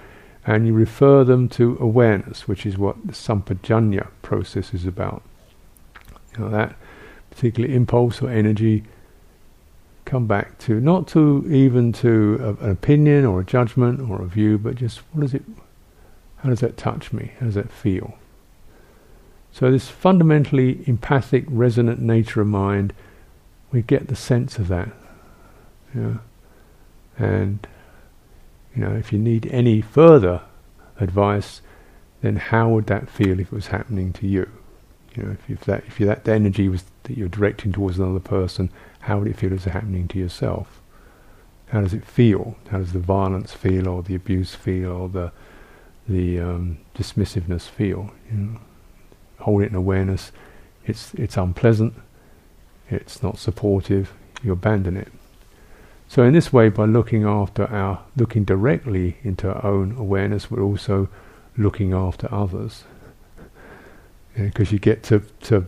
[0.47, 5.23] and you refer them to awareness, which is what the sampajanya process is about.
[6.33, 6.77] You know, that
[7.31, 8.85] particular impulse or energy
[10.09, 14.27] come back to not to even to a, an opinion or a judgment or a
[14.27, 15.43] view, but just what does it?
[16.39, 17.33] How does that touch me?
[17.39, 18.17] How does that feel?
[19.53, 22.93] So, this fundamentally empathic, resonant nature of mind,
[23.73, 24.91] we get the sense of that.
[27.19, 27.67] And,
[28.75, 30.43] you know, if you need any further
[31.01, 31.61] advice,
[32.23, 34.49] then how would that feel if it was happening to you?
[35.15, 38.71] You know, if, if that if that energy was that you're directing towards another person,
[39.01, 40.81] how would it feel as happening to yourself?
[41.69, 42.57] How does it feel?
[42.71, 45.33] How does the violence feel, or the abuse feel, or the
[46.09, 48.13] the um, dismissiveness feel?
[48.31, 48.61] You know?
[49.41, 50.33] hold it in awareness,
[50.85, 51.95] it's it's unpleasant,
[52.91, 55.09] it's not supportive, you abandon it.
[56.09, 60.63] So in this way, by looking after our, looking directly into our own awareness, we're
[60.63, 61.09] also
[61.57, 62.85] looking after others.
[64.37, 65.67] Because you get to to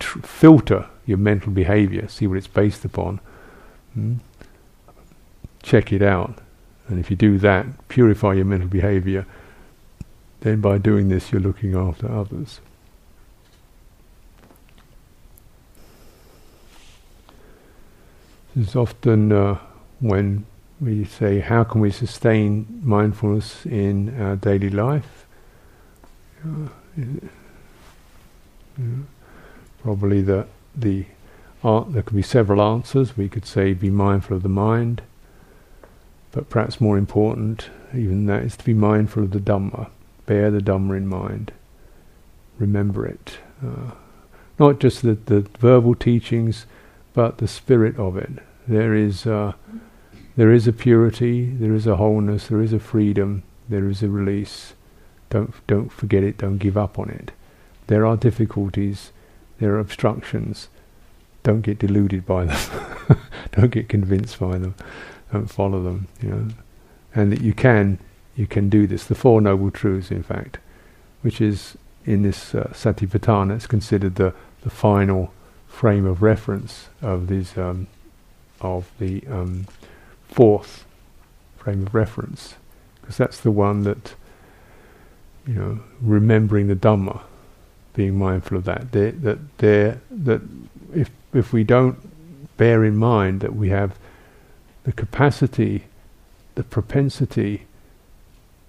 [0.00, 3.18] tr- filter your mental behavior, see what it's based upon,
[3.98, 4.18] mm?
[5.62, 6.38] check it out,
[6.86, 9.24] and if you do that, purify your mental behavior.
[10.40, 12.60] Then by doing this, you're looking after others.
[18.54, 19.58] It's often uh,
[20.00, 20.44] when
[20.80, 25.26] we say, how can we sustain mindfulness in our daily life?
[26.44, 26.68] Uh,
[29.82, 30.46] probably the
[30.80, 31.06] the
[31.64, 33.16] uh, there could be several answers.
[33.16, 35.02] We could say, be mindful of the mind,
[36.30, 39.90] but perhaps more important, even that, is to be mindful of the Dhamma.
[40.26, 41.52] Bear the Dhamma in mind.
[42.58, 43.38] Remember it.
[43.60, 43.92] Uh,
[44.58, 46.66] not just the, the verbal teachings,
[47.12, 48.30] but the spirit of it.
[48.66, 49.54] There is uh,
[50.36, 54.08] there is a purity, there is a wholeness, there is a freedom, there is a
[54.08, 54.74] release.
[55.30, 56.38] Don't don't forget it.
[56.38, 57.32] Don't give up on it.
[57.88, 59.10] There are difficulties,
[59.58, 60.68] there are obstructions.
[61.42, 63.18] Don't get deluded by them.
[63.52, 64.74] don't get convinced by them.
[65.32, 66.08] Don't follow them.
[66.22, 66.48] You know,
[67.14, 67.98] and that you can
[68.36, 69.04] you can do this.
[69.04, 70.58] The Four Noble Truths, in fact,
[71.22, 75.32] which is in this uh, Satipatthana, it's considered the the final
[75.66, 77.86] frame of reference of these um,
[78.60, 79.66] of the um,
[80.28, 80.84] fourth
[81.56, 82.54] frame of reference,
[83.00, 84.14] because that's the one that
[85.46, 87.22] you know remembering the Dhamma,
[87.98, 88.92] being mindful of that.
[88.92, 90.40] They're, that there that
[90.94, 91.98] if if we don't
[92.56, 93.98] bear in mind that we have
[94.84, 95.86] the capacity,
[96.54, 97.66] the propensity,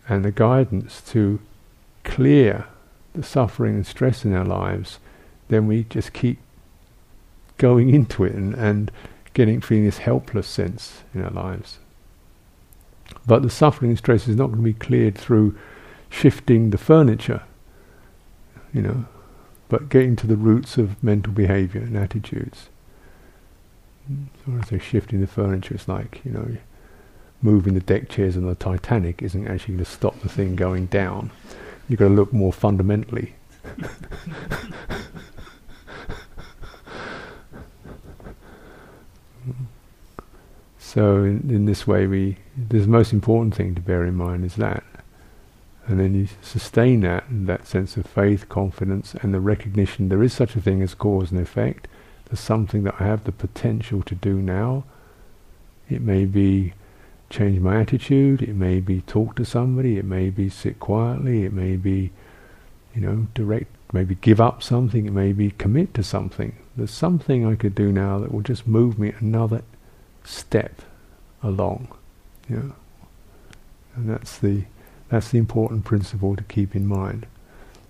[0.08, 1.40] and the guidance to
[2.04, 2.66] clear
[3.14, 4.98] the suffering and stress in our lives,
[5.50, 6.40] then we just keep
[7.60, 8.92] going into it and, and
[9.36, 11.78] getting feeling this helpless sense in our lives.
[13.28, 15.56] But the suffering and stress is not going to be cleared through
[16.10, 17.44] shifting the furniture.
[18.74, 19.06] You know,
[19.70, 22.70] but getting to the roots of mental behavior and attitudes.
[24.07, 24.15] So
[24.45, 26.57] when I say shifting the furniture, it's like, you know,
[27.41, 30.88] moving the deck chairs on the Titanic isn't actually going to stop the thing going
[30.88, 31.32] down.
[31.88, 33.36] You've got to look more fundamentally.
[40.80, 44.55] so in, in this way, we the most important thing to bear in mind is
[44.55, 44.84] that,
[45.90, 50.34] and then you sustain that that sense of faith, confidence, and the recognition there is
[50.34, 51.88] such a thing as cause and effect.
[52.26, 54.84] There's something that I have the potential to do now.
[55.90, 56.74] It may be
[57.32, 61.54] change my attitude, it may be talk to somebody, it may be sit quietly, it
[61.54, 62.12] may be,
[62.94, 66.56] you know, direct, maybe give up something, it may be commit to something.
[66.76, 69.64] There's something I could do now that will just move me another
[70.24, 70.82] step
[71.42, 71.88] along.
[72.48, 72.74] Know?
[73.96, 74.64] And that's the
[75.10, 77.26] that's the important principle to keep in mind.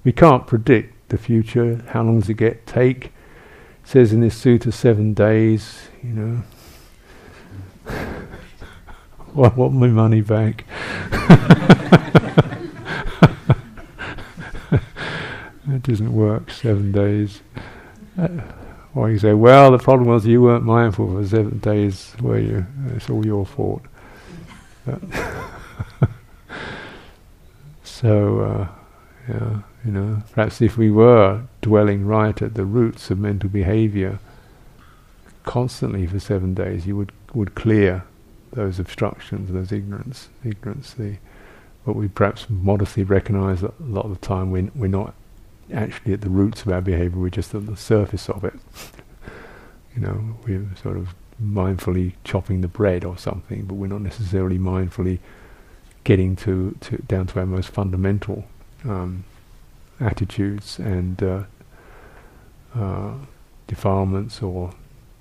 [0.03, 1.84] We can't predict the future.
[1.89, 3.05] How long does it get take?
[3.05, 3.11] It
[3.84, 6.43] says in this sutta seven days, you know.
[9.36, 10.65] I want my money back.
[15.67, 17.41] it doesn't work, seven days.
[18.17, 18.28] Uh,
[18.95, 22.65] or you say, well, the problem was you weren't mindful for seven days, were you?
[22.95, 23.84] It's all your fault.
[28.00, 28.68] so, uh,
[29.28, 34.20] yeah, you know, perhaps if we were dwelling right at the roots of mental behavior
[35.43, 38.04] constantly for seven days, you would, would clear
[38.52, 40.93] those obstructions, those ignorance, ignorance.
[40.93, 41.18] The
[41.84, 45.14] what we perhaps modestly recognise that a lot of the time we're, we're not
[45.74, 47.20] actually at the roots of our behaviour.
[47.20, 48.54] We're just at the surface of it.
[49.95, 54.60] you know, we're sort of mindfully chopping the bread or something, but we're not necessarily
[54.60, 55.20] mindfully
[56.04, 58.45] getting to, to down to our most fundamental
[58.84, 59.24] um,
[60.00, 61.43] attitudes and uh,
[62.76, 63.14] uh,
[63.68, 64.72] defilements or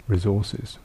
[0.07, 0.79] resources.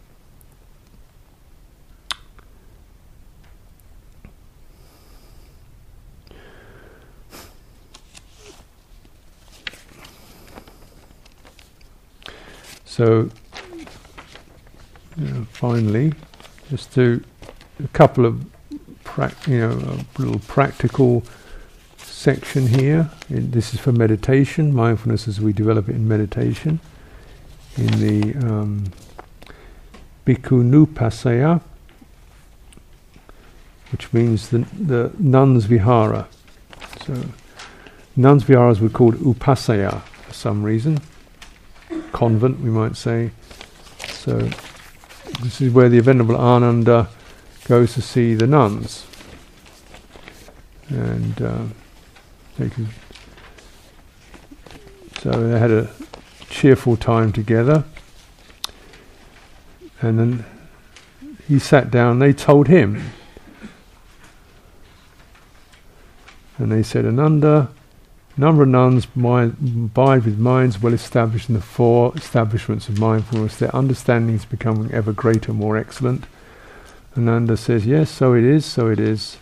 [12.86, 13.32] So,
[15.18, 16.14] know, finally,
[16.70, 17.24] just to
[17.84, 18.53] a couple of
[19.48, 21.24] you know a little practical
[21.98, 23.10] section here.
[23.30, 26.80] In, this is for meditation, mindfulness as we develop it in meditation.
[27.78, 28.92] In the um,
[30.26, 31.62] Bhikkhu
[33.92, 36.28] which means the, the nuns vihara.
[37.06, 37.26] So,
[38.16, 41.00] nuns viharas were called upasaya for some reason
[42.14, 43.32] convent, we might say.
[44.08, 44.38] So
[45.42, 47.10] this is where the Venerable Ananda
[47.66, 49.06] goes to see the nuns.
[50.90, 51.64] And uh,
[55.22, 55.90] so they had a
[56.50, 57.86] cheerful time together.
[60.02, 60.46] And then
[61.48, 63.12] he sat down, they told him.
[66.58, 67.70] And they said, Ananda,
[68.38, 73.58] number of nuns abide with minds well established in the four establishments of mindfulness.
[73.58, 76.26] Their understanding is becoming ever greater, more excellent.
[77.18, 79.38] Ananda says, Yes, so it is, so it is.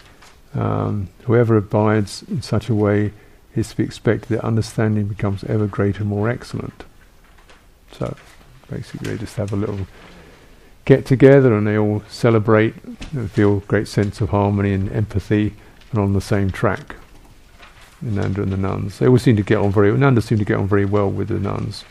[0.54, 3.14] Um, whoever abides in such a way
[3.56, 6.84] is to be expected that understanding becomes ever greater, more excellent.
[7.92, 8.16] So
[8.70, 9.88] basically, they just have a little
[10.86, 12.74] get together and they all celebrate
[13.14, 15.54] and feel a great sense of harmony and empathy
[15.92, 16.96] and on the same track.
[18.02, 18.98] Nanda and the nuns.
[18.98, 19.96] They all seem to get on very.
[19.96, 21.86] Nanda seemed to get on very well with the nuns.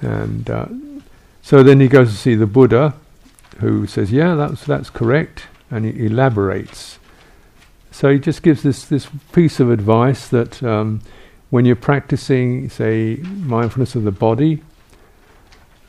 [0.00, 0.66] And uh,
[1.42, 2.94] so then he goes to see the Buddha,
[3.58, 6.98] who says, "Yeah, that's that's correct," and he elaborates.
[7.90, 11.00] So he just gives this this piece of advice that um,
[11.50, 14.62] when you're practicing, say, mindfulness of the body,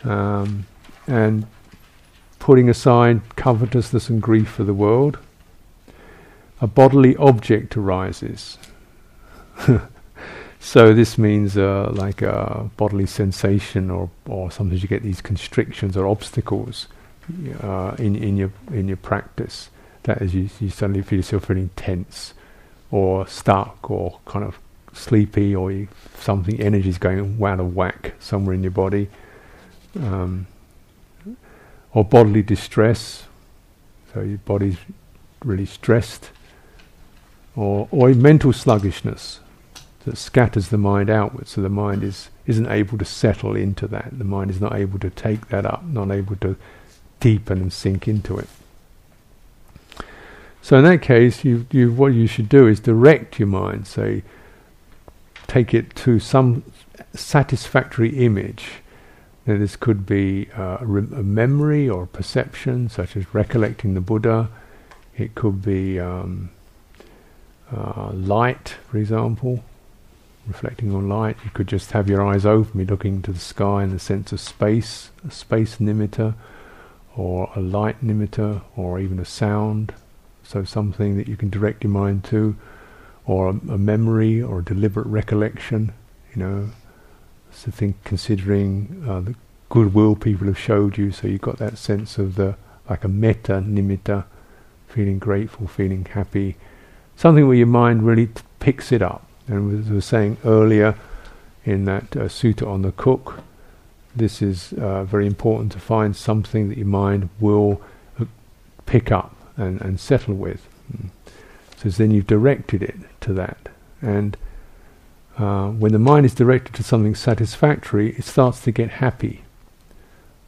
[0.03, 0.66] um,
[1.07, 1.45] and
[2.39, 5.20] putting aside covetousness and grief for the world,
[6.62, 8.57] a bodily object arises.
[10.60, 15.95] so this means uh, like a bodily sensation, or or sometimes you get these constrictions
[15.95, 16.88] or obstacles
[17.61, 19.69] uh, in in your in your practice.
[20.03, 22.34] That is, you, you suddenly feel yourself feeling tense,
[22.89, 24.57] or stuck, or kind of
[24.93, 29.09] sleepy, or you, something energy is going out of whack somewhere in your body,
[29.99, 30.47] um,
[31.93, 33.23] or bodily distress.
[34.13, 34.77] So your body's
[35.43, 36.32] really stressed
[37.55, 39.39] or, or mental sluggishness
[40.05, 44.17] that scatters the mind outwards, so the mind is, isn't able to settle into that.
[44.17, 46.55] The mind is not able to take that up, not able to
[47.20, 48.47] deepen and sink into it.
[50.61, 53.88] So in that case, you, you, what you should do is direct your mind.
[53.88, 54.24] Say,
[55.47, 56.63] take it to some
[57.13, 58.74] satisfactory image.
[59.45, 64.01] Now, this could be uh, a, a, memory or a perception, such as recollecting the
[64.01, 64.49] Buddha.
[65.17, 66.51] It could be um,
[67.76, 69.63] uh, light, for example,
[70.45, 71.38] reflecting on light.
[71.43, 74.32] You could just have your eyes open, be looking to the sky in the sense
[74.32, 76.36] of space, a space nimitta,
[77.16, 79.93] or a light nimitta, or even a sound.
[80.43, 82.55] So something that you can direct your mind to,
[83.26, 85.93] or a, a memory, or a deliberate recollection.
[86.34, 86.70] You know,
[87.51, 89.36] so think considering uh, the
[89.70, 91.12] goodwill people have showed you.
[91.12, 92.55] So you've got that sense of the
[92.89, 94.26] like a metta nimitta,
[94.88, 96.55] feeling grateful, feeling happy,
[97.16, 99.26] something where your mind really t- picks it up.
[99.47, 100.95] And as I was saying earlier
[101.66, 103.43] in that uh, sutta on the cook,
[104.20, 107.82] this is uh, very important to find something that your mind will
[108.20, 108.26] uh,
[108.86, 110.67] pick up and, and settle with.
[110.93, 111.09] Mm.
[111.78, 113.70] So then you've directed it to that.
[114.01, 114.38] And
[115.38, 119.43] uh, when the mind is directed to something satisfactory, it starts to get happy.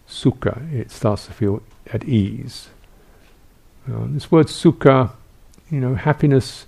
[0.07, 1.63] Sukha, it starts to feel
[1.93, 2.69] at ease.
[3.89, 5.11] Uh, this word sukha,
[5.69, 6.67] you know, happiness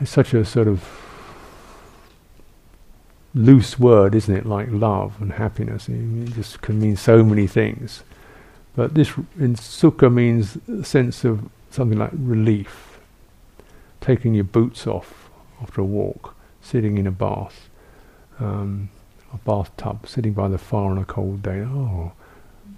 [0.00, 0.99] is such a sort of
[3.34, 4.46] loose word, isn't it?
[4.46, 5.88] Like love and happiness.
[5.88, 8.02] It just can mean so many things.
[8.76, 12.98] But this in sukha means a sense of something like relief,
[14.00, 17.68] taking your boots off after a walk, sitting in a bath,
[18.38, 18.90] um,
[19.32, 21.60] a bathtub, sitting by the fire on a cold day.
[21.60, 22.12] Oh,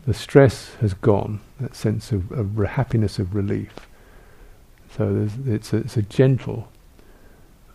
[0.07, 1.41] the stress has gone.
[1.61, 3.87] That sense of, of happiness, of relief.
[4.97, 6.69] So it's a, it's a gentle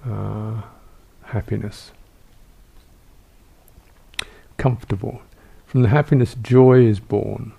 [0.05, 0.61] uh,
[1.23, 1.91] happiness.
[4.57, 5.21] Comfortable.
[5.65, 7.53] From the happiness, joy is born.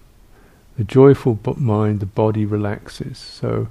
[0.76, 3.18] The joyful mind, the body relaxes.
[3.18, 3.68] So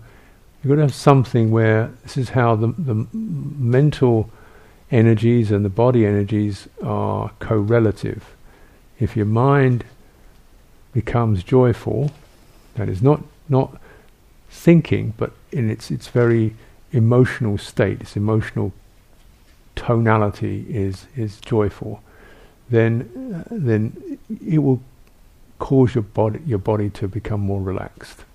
[0.62, 4.30] you've got to have something where this is how the, the mental
[4.92, 8.36] energies and the body energies are correlative.
[9.00, 9.84] If your mind
[10.94, 12.12] becomes joyful,
[12.76, 13.80] that is not not
[14.50, 16.56] thinking, but in its its very
[16.92, 18.74] emotional state, its emotional
[19.76, 22.02] tonality is is joyful,
[22.70, 24.82] then then it will
[25.60, 28.26] cause your body your body to become more relaxed.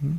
[0.00, 0.16] Hmm?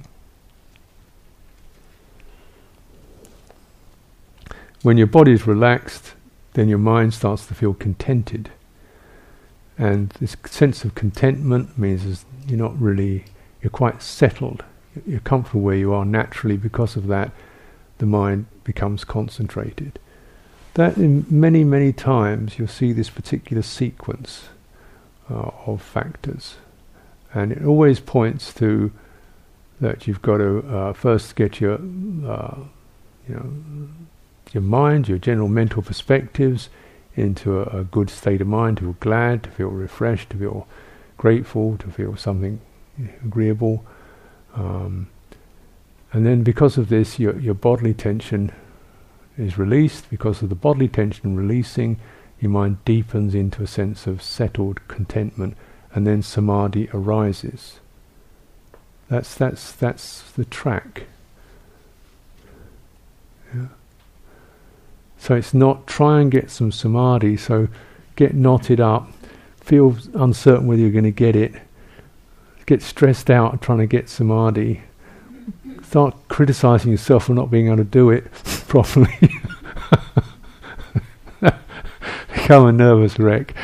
[4.82, 6.14] When your body is relaxed,
[6.54, 8.52] then your mind starts to feel contented.
[9.78, 13.26] And this sense of contentment means you're not really,
[13.62, 14.64] you're quite settled
[15.06, 17.32] you're comfortable where you are naturally because of that
[17.98, 20.00] the mind becomes concentrated
[20.76, 24.50] that in many many times you'll see this particular sequence
[25.30, 26.56] uh, of factors.
[27.34, 28.92] And it always points to
[29.82, 32.58] that you've got to uh, first get your uh,
[33.28, 33.54] you know
[34.54, 36.70] your mind your general mental perspectives
[37.16, 40.68] into a, a good state of mind to feel glad to feel refreshed to feel
[41.18, 42.62] grateful to feel something
[43.24, 43.86] agreeable.
[44.54, 45.08] Um,
[46.14, 48.52] and then because of this, your, your bodily tension
[49.38, 50.10] is released.
[50.10, 52.00] Because of the bodily tension releasing,
[52.40, 55.56] your mind deepens into a sense of settled contentment,
[55.94, 57.80] and then samadhi arises.
[59.10, 61.04] That's that's that's the track.
[63.54, 63.68] Yeah.
[65.18, 67.38] So it's not try and get some samadhi.
[67.38, 67.68] So
[68.16, 69.12] get knotted up,
[69.62, 71.54] feel uncertain whether you're going to get it,
[72.66, 74.82] get stressed out trying to get samadhi,
[75.84, 78.26] start criticizing yourself for not being able to do it
[78.76, 79.40] properly,
[82.34, 83.56] become a nervous wreck,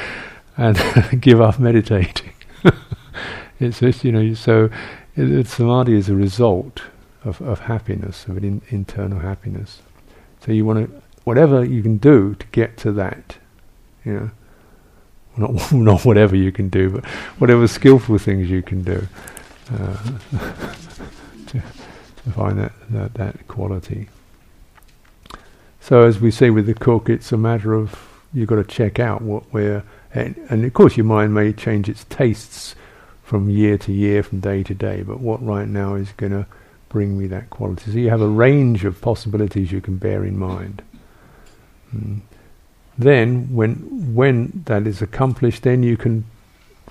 [0.55, 0.80] and
[1.20, 2.32] give up meditating.
[3.59, 4.70] it's just, you know, so
[5.18, 6.84] it, it, samadhi is a result
[7.26, 9.82] of, of happiness, of an in, internal happiness.
[10.45, 13.36] So you want to, whatever you can do to get to that,
[14.05, 14.32] you know
[15.36, 17.05] not not whatever you can do, but
[17.38, 19.07] whatever skillful things you can do
[19.74, 19.97] uh,
[21.47, 21.62] to,
[22.24, 24.07] to, find that, that that quality.
[25.82, 29.00] So as we say with the cook, it's a matter of you've got to check
[29.00, 32.76] out what where, and, and of course your mind may change its tastes
[33.24, 36.46] from year to year, from day to day, but what right now is going to
[36.90, 37.92] bring me that quality.
[37.92, 40.82] So you have a range of possibilities you can bear in mind.
[41.94, 42.22] Mm
[42.98, 43.76] then when
[44.14, 46.24] when that is accomplished then you can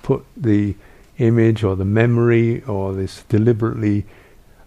[0.02, 0.74] put the
[1.18, 4.06] image or the memory or this deliberately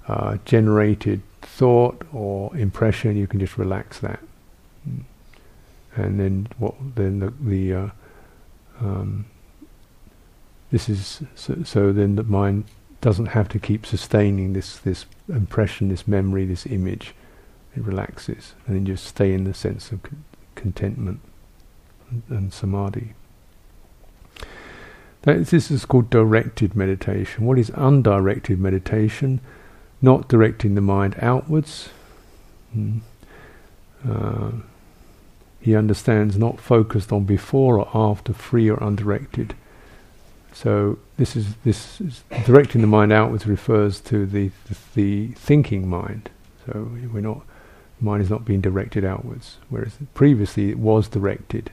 [0.07, 1.21] uh, generated
[1.55, 4.19] thought or impression you can just relax that
[5.95, 7.89] and then what then the, the uh,
[8.79, 9.25] um,
[10.71, 12.65] this is so, so then the mind
[13.01, 17.13] doesn't have to keep sustaining this this impression this memory this image
[17.75, 20.23] it relaxes, and then just stay in the sense of con-
[20.55, 21.19] contentment
[22.09, 23.13] and, and samadhi.
[25.23, 27.45] That, this is called directed meditation.
[27.45, 29.39] What is undirected meditation?
[30.03, 31.89] Not directing the mind outwards.
[32.73, 32.99] Hmm.
[34.07, 34.51] Uh,
[35.61, 39.55] he understands not focused on before or after, free or undirected.
[40.51, 45.87] So this is this is directing the mind outwards refers to the, the, the thinking
[45.87, 46.29] mind.
[46.65, 47.41] So we're not
[48.01, 51.71] mind is not being directed outwards, whereas previously it was directed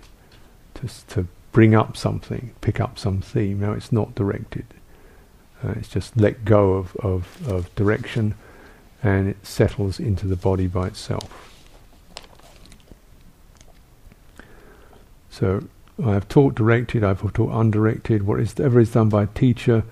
[0.75, 3.59] to to bring up something, pick up some theme.
[3.59, 4.67] Now it's not directed.
[5.63, 8.35] Uh, it's just let go of, of, of direction
[9.03, 11.51] and it settles into the body by itself.
[15.31, 15.65] So
[16.05, 18.27] I have taught directed, I've taught undirected.
[18.27, 19.85] Whatever is done by a teacher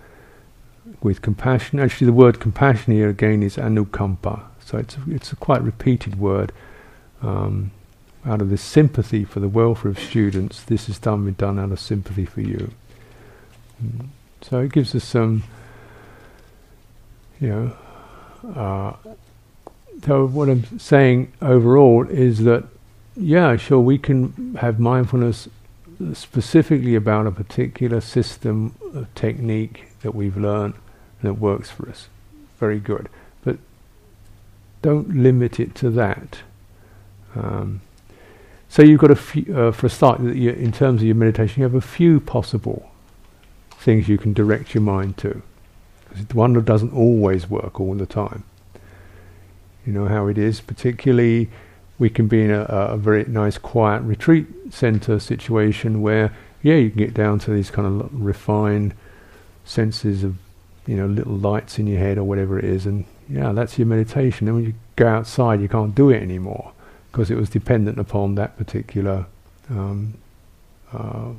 [1.03, 1.79] with compassion.
[1.79, 4.43] Actually, the word compassion here again is anukampa.
[4.64, 6.53] So it's a, it's a quite repeated word.
[7.23, 7.73] Um,
[8.27, 11.81] out of this sympathy for the welfare of students, this is done, done out of
[11.81, 12.73] sympathy for you.
[13.83, 14.09] Mm.
[14.43, 15.45] So it gives us some,
[17.41, 18.97] you know, uh,
[20.05, 22.64] so what I'm saying overall is that,
[23.16, 25.49] yeah, sure, we can have mindfulness
[26.12, 30.74] specifically about a particular system of technique that we've learned
[31.20, 32.09] and that works for us.
[32.59, 33.09] Very good.
[33.45, 33.59] But
[34.82, 36.39] don't limit it to that.
[37.34, 37.80] Um,
[38.68, 41.64] so you've got a few, uh, for a start, in terms of your meditation, you
[41.64, 42.91] have a few possible
[43.70, 45.43] things you can direct your mind to.
[46.15, 48.45] It's one that doesn't always work all the time.
[49.87, 51.49] You know how it is, particularly
[51.99, 56.33] we can be in a, a very nice quiet retreat center situation where,
[56.63, 58.95] yeah, you can get down to these kind of refined
[59.65, 60.37] senses of,
[60.87, 63.87] you know, little lights in your head or whatever it is, and yeah, that's your
[63.87, 64.47] meditation.
[64.47, 66.73] Then when you go outside, you can't do it anymore
[67.11, 69.27] because it was dependent upon that particular
[69.71, 70.15] um,
[70.93, 71.31] uh,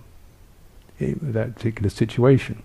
[1.00, 2.62] that particular situation.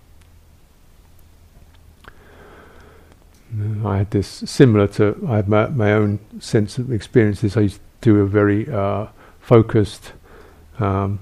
[3.85, 7.55] I had this similar to I had my, my own sense of experiences.
[7.55, 9.07] I used to do a very uh,
[9.39, 10.13] focused
[10.79, 11.19] um,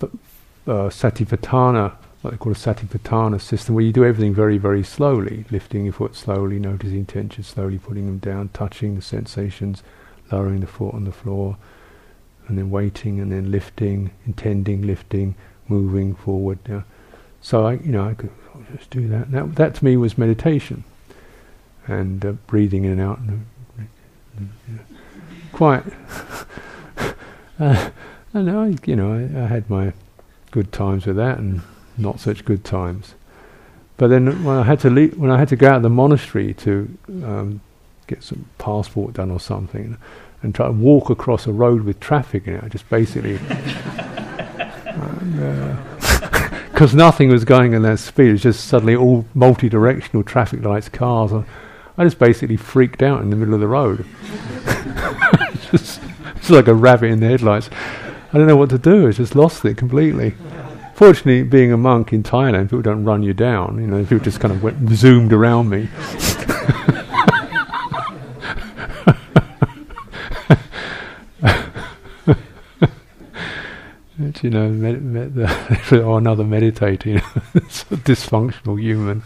[0.00, 5.44] uh, satipatthana, what they call a satipatthana system, where you do everything very, very slowly,
[5.50, 9.82] lifting your foot slowly, noticing tension slowly, putting them down, touching the sensations,
[10.30, 11.56] lowering the foot on the floor,
[12.46, 15.34] and then waiting, and then lifting, intending, lifting,
[15.68, 16.58] moving forward.
[17.40, 18.30] So I, you know, I could
[18.76, 19.32] just do that.
[19.32, 20.84] That, that to me was meditation,
[21.86, 23.18] and uh, breathing in and out.
[23.18, 24.42] Uh,
[25.52, 25.84] quite.
[27.58, 27.90] uh,
[28.32, 29.92] and I, you know, I, I, had my
[30.50, 31.62] good times with that, and
[31.98, 33.14] not such good times.
[33.96, 35.90] But then when I had to leave, when I had to go out of the
[35.90, 37.60] monastery to um,
[38.06, 39.96] get some passport done or something,
[40.42, 42.64] and try to walk across a road with traffic in it.
[42.64, 43.38] I just basically,
[46.72, 50.64] because uh, nothing was going in that speed, it was just suddenly all multi-directional traffic
[50.64, 51.32] lights, cars.
[51.98, 54.06] I, just basically freaked out in the middle of the road.
[55.70, 56.00] just,
[56.36, 57.70] it's like a rabbit in the headlights.
[58.32, 59.08] I don't know what to do.
[59.08, 60.34] I just lost it completely.
[60.94, 63.78] Fortunately, being a monk in Thailand, people don't run you down.
[63.78, 65.88] You know, people just kind of went, zoomed around me.
[74.42, 79.22] you know, med- med- or another meditating, dysfunctional human.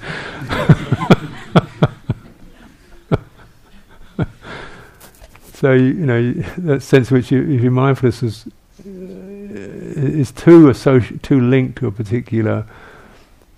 [5.67, 8.47] So you, know that sense which you, if your mindfulness is
[8.87, 12.65] uh, is too associ- too linked to a particular,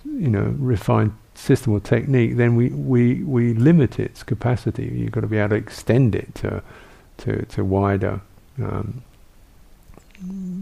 [0.05, 4.85] you know, refined system or technique, then we, we, we limit its capacity.
[4.85, 6.63] You've got to be able to extend it to
[7.17, 8.21] to, to wider
[8.59, 9.03] um,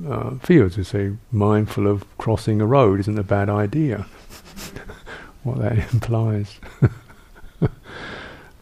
[0.06, 0.76] uh, fields.
[0.76, 4.00] To say mindful of crossing a road isn't a bad idea.
[5.44, 6.60] what that implies.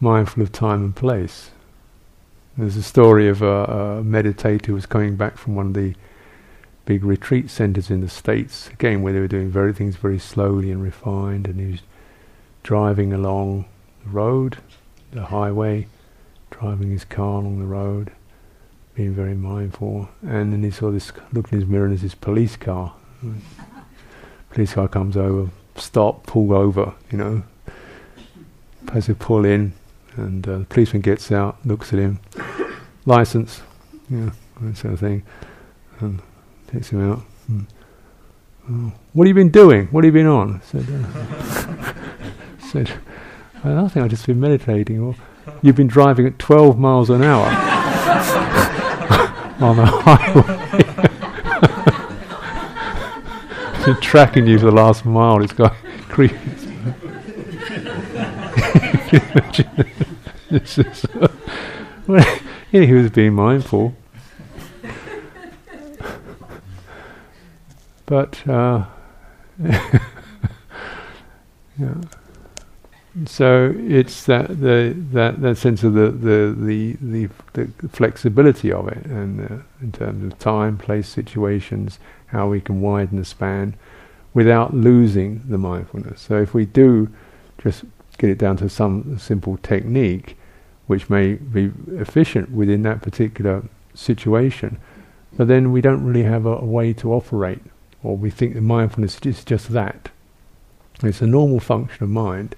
[0.00, 1.50] mindful of time and place.
[2.58, 5.94] There's a story of a, a meditator who was coming back from one of the
[6.86, 10.70] big retreat centers in the States, again, where they were doing very things very slowly
[10.70, 11.80] and refined, and he was
[12.62, 13.66] driving along
[14.02, 14.56] the road,
[15.12, 15.86] the highway,
[16.50, 18.10] driving his car along the road,
[18.94, 22.14] being very mindful, and then he saw this, looked in his mirror, and there's this
[22.14, 22.94] police car.
[24.50, 27.42] police car comes over, stop, pull over, you know,
[28.92, 29.74] has to pull in,
[30.16, 32.20] and uh, the policeman gets out, looks at him,
[33.04, 33.62] license,
[34.08, 35.22] yeah, that sort of thing,
[36.00, 36.20] and
[36.68, 37.18] takes him out.
[37.46, 37.62] Hmm.
[38.68, 39.86] Oh, what have you been doing?
[39.88, 40.60] What have you been on?
[40.62, 41.92] Said, uh,
[42.58, 42.90] said,
[43.62, 45.00] I think I've just been meditating.
[45.00, 45.14] Or
[45.62, 47.46] you've been driving at 12 miles an hour.
[49.60, 50.62] on the highway.
[54.00, 55.42] tracking you for the last mile.
[55.42, 55.74] It's got
[56.08, 56.36] creepy.
[62.70, 63.94] he was being mindful.
[68.06, 68.86] But uh,
[69.58, 70.00] yeah.
[73.24, 77.28] So it's that the that that sense of the the the the,
[77.78, 82.80] the flexibility of it, and uh, in terms of time, place, situations, how we can
[82.80, 83.74] widen the span
[84.34, 86.20] without losing the mindfulness.
[86.20, 87.08] So if we do
[87.58, 87.84] just
[88.18, 90.36] get it down to some simple technique,
[90.86, 93.64] which may be efficient within that particular
[93.94, 94.78] situation,
[95.36, 97.62] but then we don't really have a, a way to operate,
[98.02, 100.10] or we think the mindfulness is just that.
[101.02, 102.56] It's a normal function of mind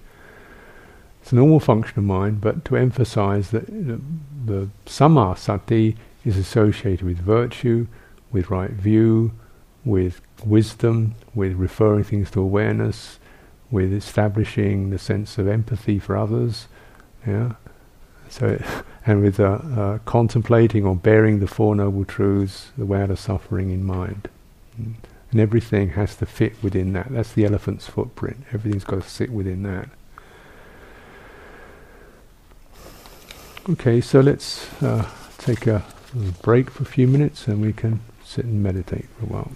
[1.28, 4.00] it's a normal function of mind, but to emphasize that the,
[4.46, 7.86] the samma sati is associated with virtue,
[8.32, 9.32] with right view,
[9.84, 13.18] with wisdom, with referring things to awareness,
[13.70, 16.66] with establishing the sense of empathy for others,
[17.26, 17.56] yeah.
[18.30, 18.62] So,
[19.06, 23.18] and with uh, uh, contemplating or bearing the Four Noble Truths, the way out of
[23.18, 24.28] suffering in mind,
[24.80, 24.94] mm.
[25.30, 27.10] and everything has to fit within that.
[27.10, 28.44] That's the elephant's footprint.
[28.52, 29.88] Everything's got to sit within that.
[33.70, 35.06] Okay, so let's uh,
[35.36, 35.84] take a
[36.42, 39.50] break for a few minutes and we can sit and meditate for a while.